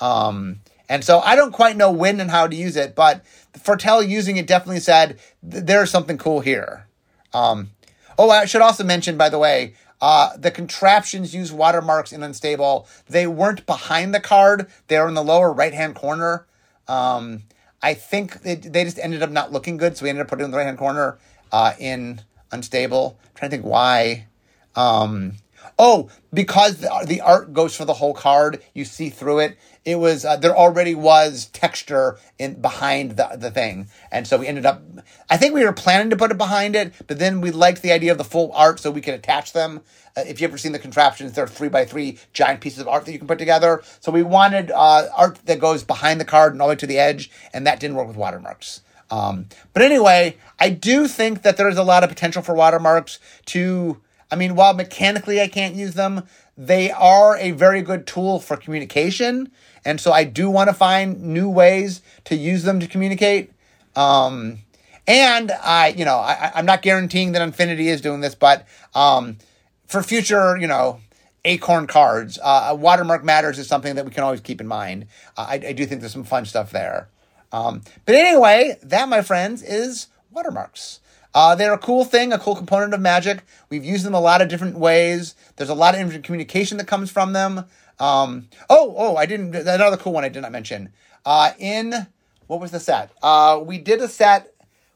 Um, 0.00 0.60
and 0.88 1.02
so 1.02 1.20
I 1.20 1.34
don't 1.34 1.52
quite 1.52 1.76
know 1.76 1.90
when 1.90 2.20
and 2.20 2.30
how 2.30 2.46
to 2.46 2.54
use 2.54 2.76
it, 2.76 2.94
but 2.94 3.24
Foretell 3.60 4.02
using 4.02 4.36
it 4.36 4.46
definitely 4.46 4.80
said 4.80 5.18
there's 5.42 5.90
something 5.90 6.18
cool 6.18 6.40
here. 6.40 6.86
Um, 7.34 7.70
oh, 8.18 8.30
I 8.30 8.44
should 8.44 8.62
also 8.62 8.84
mention, 8.84 9.16
by 9.16 9.28
the 9.28 9.38
way, 9.38 9.74
uh, 10.00 10.36
the 10.36 10.50
contraptions 10.50 11.34
use 11.34 11.52
watermarks 11.52 12.12
in 12.12 12.22
Unstable. 12.22 12.86
They 13.08 13.26
weren't 13.26 13.66
behind 13.66 14.14
the 14.14 14.20
card, 14.20 14.70
they 14.88 14.98
were 14.98 15.08
in 15.08 15.14
the 15.14 15.24
lower 15.24 15.52
right 15.52 15.74
hand 15.74 15.94
corner. 15.94 16.46
Um, 16.88 17.42
I 17.82 17.94
think 17.94 18.42
they, 18.42 18.54
they 18.54 18.84
just 18.84 18.98
ended 18.98 19.22
up 19.22 19.30
not 19.30 19.52
looking 19.52 19.76
good, 19.76 19.96
so 19.96 20.04
we 20.04 20.08
ended 20.08 20.22
up 20.22 20.28
putting 20.28 20.44
in 20.44 20.50
the 20.50 20.56
right 20.56 20.66
hand 20.66 20.78
corner 20.78 21.18
uh, 21.52 21.72
in 21.78 22.22
Unstable. 22.52 23.18
I'm 23.22 23.30
trying 23.34 23.50
to 23.50 23.56
think 23.56 23.66
why. 23.66 24.26
Um, 24.74 25.34
Oh, 25.78 26.10
because 26.32 26.78
the, 26.78 27.20
art 27.22 27.52
goes 27.52 27.74
for 27.74 27.84
the 27.84 27.94
whole 27.94 28.14
card, 28.14 28.62
you 28.74 28.84
see 28.84 29.10
through 29.10 29.40
it. 29.40 29.58
It 29.84 29.98
was 29.98 30.24
uh, 30.24 30.36
there 30.36 30.56
already 30.56 30.94
was 30.94 31.46
texture 31.46 32.18
in 32.38 32.60
behind 32.60 33.12
the 33.12 33.36
the 33.36 33.52
thing, 33.52 33.88
and 34.10 34.26
so 34.26 34.38
we 34.38 34.48
ended 34.48 34.66
up. 34.66 34.82
I 35.30 35.36
think 35.36 35.54
we 35.54 35.64
were 35.64 35.72
planning 35.72 36.10
to 36.10 36.16
put 36.16 36.32
it 36.32 36.38
behind 36.38 36.74
it, 36.74 36.92
but 37.06 37.20
then 37.20 37.40
we 37.40 37.52
liked 37.52 37.82
the 37.82 37.92
idea 37.92 38.10
of 38.10 38.18
the 38.18 38.24
full 38.24 38.50
art, 38.52 38.80
so 38.80 38.90
we 38.90 39.00
could 39.00 39.14
attach 39.14 39.52
them. 39.52 39.82
Uh, 40.16 40.22
if 40.26 40.40
you 40.40 40.48
ever 40.48 40.58
seen 40.58 40.72
the 40.72 40.78
contraptions, 40.80 41.32
they're 41.32 41.46
three 41.46 41.68
by 41.68 41.84
three 41.84 42.18
giant 42.32 42.60
pieces 42.60 42.80
of 42.80 42.88
art 42.88 43.04
that 43.04 43.12
you 43.12 43.18
can 43.18 43.28
put 43.28 43.38
together. 43.38 43.82
So 44.00 44.10
we 44.10 44.24
wanted 44.24 44.72
uh, 44.72 45.08
art 45.16 45.38
that 45.46 45.60
goes 45.60 45.84
behind 45.84 46.20
the 46.20 46.24
card 46.24 46.52
and 46.52 46.60
all 46.60 46.68
the 46.68 46.72
way 46.72 46.76
to 46.76 46.86
the 46.86 46.98
edge, 46.98 47.30
and 47.52 47.64
that 47.66 47.78
didn't 47.78 47.96
work 47.96 48.08
with 48.08 48.16
watermarks. 48.16 48.80
Um, 49.08 49.46
but 49.72 49.82
anyway, 49.82 50.36
I 50.58 50.70
do 50.70 51.06
think 51.06 51.42
that 51.42 51.56
there's 51.56 51.76
a 51.76 51.84
lot 51.84 52.02
of 52.02 52.08
potential 52.08 52.42
for 52.42 52.54
watermarks 52.54 53.20
to. 53.46 54.00
I 54.30 54.36
mean, 54.36 54.54
while 54.54 54.74
mechanically 54.74 55.40
I 55.40 55.48
can't 55.48 55.74
use 55.74 55.94
them, 55.94 56.24
they 56.56 56.90
are 56.90 57.36
a 57.36 57.52
very 57.52 57.82
good 57.82 58.06
tool 58.06 58.40
for 58.40 58.56
communication. 58.56 59.50
And 59.84 60.00
so 60.00 60.12
I 60.12 60.24
do 60.24 60.50
want 60.50 60.68
to 60.68 60.74
find 60.74 61.22
new 61.22 61.48
ways 61.48 62.02
to 62.24 62.36
use 62.36 62.64
them 62.64 62.80
to 62.80 62.86
communicate. 62.86 63.52
Um, 63.94 64.58
and 65.06 65.52
I, 65.52 65.88
you 65.88 66.04
know, 66.04 66.16
I, 66.16 66.50
I'm 66.54 66.66
not 66.66 66.82
guaranteeing 66.82 67.32
that 67.32 67.42
Unfinity 67.42 67.88
is 67.88 68.00
doing 68.00 68.20
this, 68.20 68.34
but 68.34 68.66
um, 68.94 69.38
for 69.86 70.02
future, 70.02 70.56
you 70.56 70.66
know, 70.66 71.00
Acorn 71.44 71.86
cards, 71.86 72.40
uh, 72.42 72.76
watermark 72.76 73.22
matters 73.22 73.58
is 73.60 73.68
something 73.68 73.94
that 73.94 74.04
we 74.04 74.10
can 74.10 74.24
always 74.24 74.40
keep 74.40 74.60
in 74.60 74.66
mind. 74.66 75.06
Uh, 75.36 75.46
I, 75.48 75.54
I, 75.54 75.72
do 75.72 75.86
think 75.86 76.00
there's 76.00 76.12
some 76.12 76.24
fun 76.24 76.44
stuff 76.44 76.72
there. 76.72 77.08
Um, 77.52 77.82
but 78.04 78.16
anyway, 78.16 78.76
that, 78.82 79.08
my 79.08 79.22
friends, 79.22 79.62
is 79.62 80.08
watermarks. 80.32 80.98
Uh, 81.36 81.54
they're 81.54 81.74
a 81.74 81.78
cool 81.78 82.06
thing, 82.06 82.32
a 82.32 82.38
cool 82.38 82.56
component 82.56 82.94
of 82.94 83.00
magic. 83.00 83.42
We've 83.68 83.84
used 83.84 84.06
them 84.06 84.14
a 84.14 84.20
lot 84.20 84.40
of 84.40 84.48
different 84.48 84.78
ways. 84.78 85.34
There's 85.56 85.68
a 85.68 85.74
lot 85.74 85.94
of 85.94 86.22
communication 86.22 86.78
that 86.78 86.86
comes 86.86 87.10
from 87.10 87.34
them. 87.34 87.66
Um, 88.00 88.48
oh, 88.70 88.94
oh, 88.96 89.16
I 89.16 89.26
didn't. 89.26 89.54
Another 89.54 89.98
cool 89.98 90.14
one 90.14 90.24
I 90.24 90.30
did 90.30 90.40
not 90.40 90.50
mention. 90.50 90.94
Uh, 91.26 91.52
in 91.58 92.06
what 92.46 92.58
was 92.58 92.70
the 92.70 92.80
set? 92.80 93.10
Uh, 93.22 93.60
we 93.62 93.76
did 93.76 94.00
a 94.00 94.08
set 94.08 94.54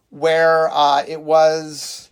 where 0.08 0.70
uh, 0.72 1.04
it 1.06 1.20
was 1.20 2.09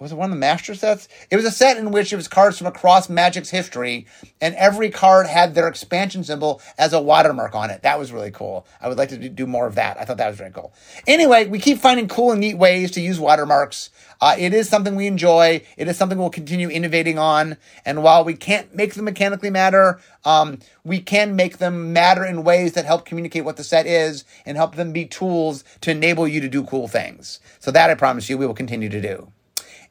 was 0.00 0.12
it 0.12 0.14
one 0.16 0.30
of 0.30 0.34
the 0.34 0.40
master 0.40 0.74
sets? 0.74 1.08
It 1.30 1.36
was 1.36 1.44
a 1.44 1.50
set 1.50 1.76
in 1.76 1.90
which 1.90 2.10
it 2.10 2.16
was 2.16 2.26
cards 2.26 2.56
from 2.56 2.66
across 2.66 3.10
Magic's 3.10 3.50
history, 3.50 4.06
and 4.40 4.54
every 4.54 4.88
card 4.88 5.26
had 5.26 5.54
their 5.54 5.68
expansion 5.68 6.24
symbol 6.24 6.62
as 6.78 6.94
a 6.94 7.02
watermark 7.02 7.54
on 7.54 7.68
it. 7.68 7.82
That 7.82 7.98
was 7.98 8.10
really 8.10 8.30
cool. 8.30 8.66
I 8.80 8.88
would 8.88 8.96
like 8.96 9.10
to 9.10 9.28
do 9.28 9.46
more 9.46 9.66
of 9.66 9.74
that. 9.74 10.00
I 10.00 10.06
thought 10.06 10.16
that 10.16 10.28
was 10.28 10.38
very 10.38 10.52
cool. 10.52 10.72
Anyway, 11.06 11.46
we 11.48 11.58
keep 11.58 11.78
finding 11.78 12.08
cool 12.08 12.32
and 12.32 12.40
neat 12.40 12.56
ways 12.56 12.90
to 12.92 13.02
use 13.02 13.20
watermarks. 13.20 13.90
Uh, 14.22 14.36
it 14.38 14.54
is 14.54 14.70
something 14.70 14.96
we 14.96 15.06
enjoy. 15.06 15.62
It 15.76 15.86
is 15.86 15.98
something 15.98 16.16
we'll 16.16 16.30
continue 16.30 16.70
innovating 16.70 17.18
on. 17.18 17.58
And 17.84 18.02
while 18.02 18.24
we 18.24 18.34
can't 18.34 18.74
make 18.74 18.94
them 18.94 19.04
mechanically 19.04 19.50
matter, 19.50 20.00
um, 20.24 20.60
we 20.82 21.00
can 21.00 21.36
make 21.36 21.58
them 21.58 21.92
matter 21.92 22.24
in 22.24 22.42
ways 22.42 22.72
that 22.72 22.86
help 22.86 23.04
communicate 23.04 23.44
what 23.44 23.58
the 23.58 23.64
set 23.64 23.86
is 23.86 24.24
and 24.46 24.56
help 24.56 24.76
them 24.76 24.92
be 24.92 25.04
tools 25.04 25.62
to 25.82 25.90
enable 25.90 26.26
you 26.26 26.40
to 26.40 26.48
do 26.48 26.64
cool 26.64 26.88
things. 26.88 27.38
So 27.58 27.70
that 27.70 27.90
I 27.90 27.94
promise 27.94 28.30
you 28.30 28.38
we 28.38 28.46
will 28.46 28.54
continue 28.54 28.88
to 28.88 29.00
do. 29.02 29.30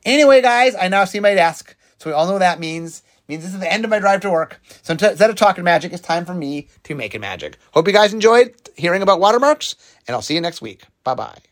Anyway, 0.05 0.41
guys, 0.41 0.75
I 0.75 0.87
now 0.87 1.05
see 1.05 1.19
my 1.19 1.33
desk. 1.33 1.75
So 1.97 2.09
we 2.09 2.13
all 2.13 2.25
know 2.25 2.33
what 2.33 2.39
that 2.39 2.59
means. 2.59 2.99
It 2.99 3.29
means 3.29 3.43
this 3.43 3.53
is 3.53 3.59
the 3.59 3.71
end 3.71 3.83
of 3.83 3.91
my 3.91 3.99
drive 3.99 4.21
to 4.21 4.29
work. 4.29 4.61
So 4.81 4.93
instead 4.93 5.29
of 5.29 5.35
talking 5.35 5.63
magic, 5.63 5.93
it's 5.93 6.01
time 6.01 6.25
for 6.25 6.33
me 6.33 6.67
to 6.83 6.95
make 6.95 7.13
it 7.13 7.19
magic. 7.19 7.57
Hope 7.73 7.87
you 7.87 7.93
guys 7.93 8.13
enjoyed 8.13 8.53
hearing 8.75 9.01
about 9.01 9.19
watermarks, 9.19 9.75
and 10.07 10.15
I'll 10.15 10.21
see 10.21 10.35
you 10.35 10.41
next 10.41 10.61
week. 10.61 10.83
Bye 11.03 11.15
bye. 11.15 11.48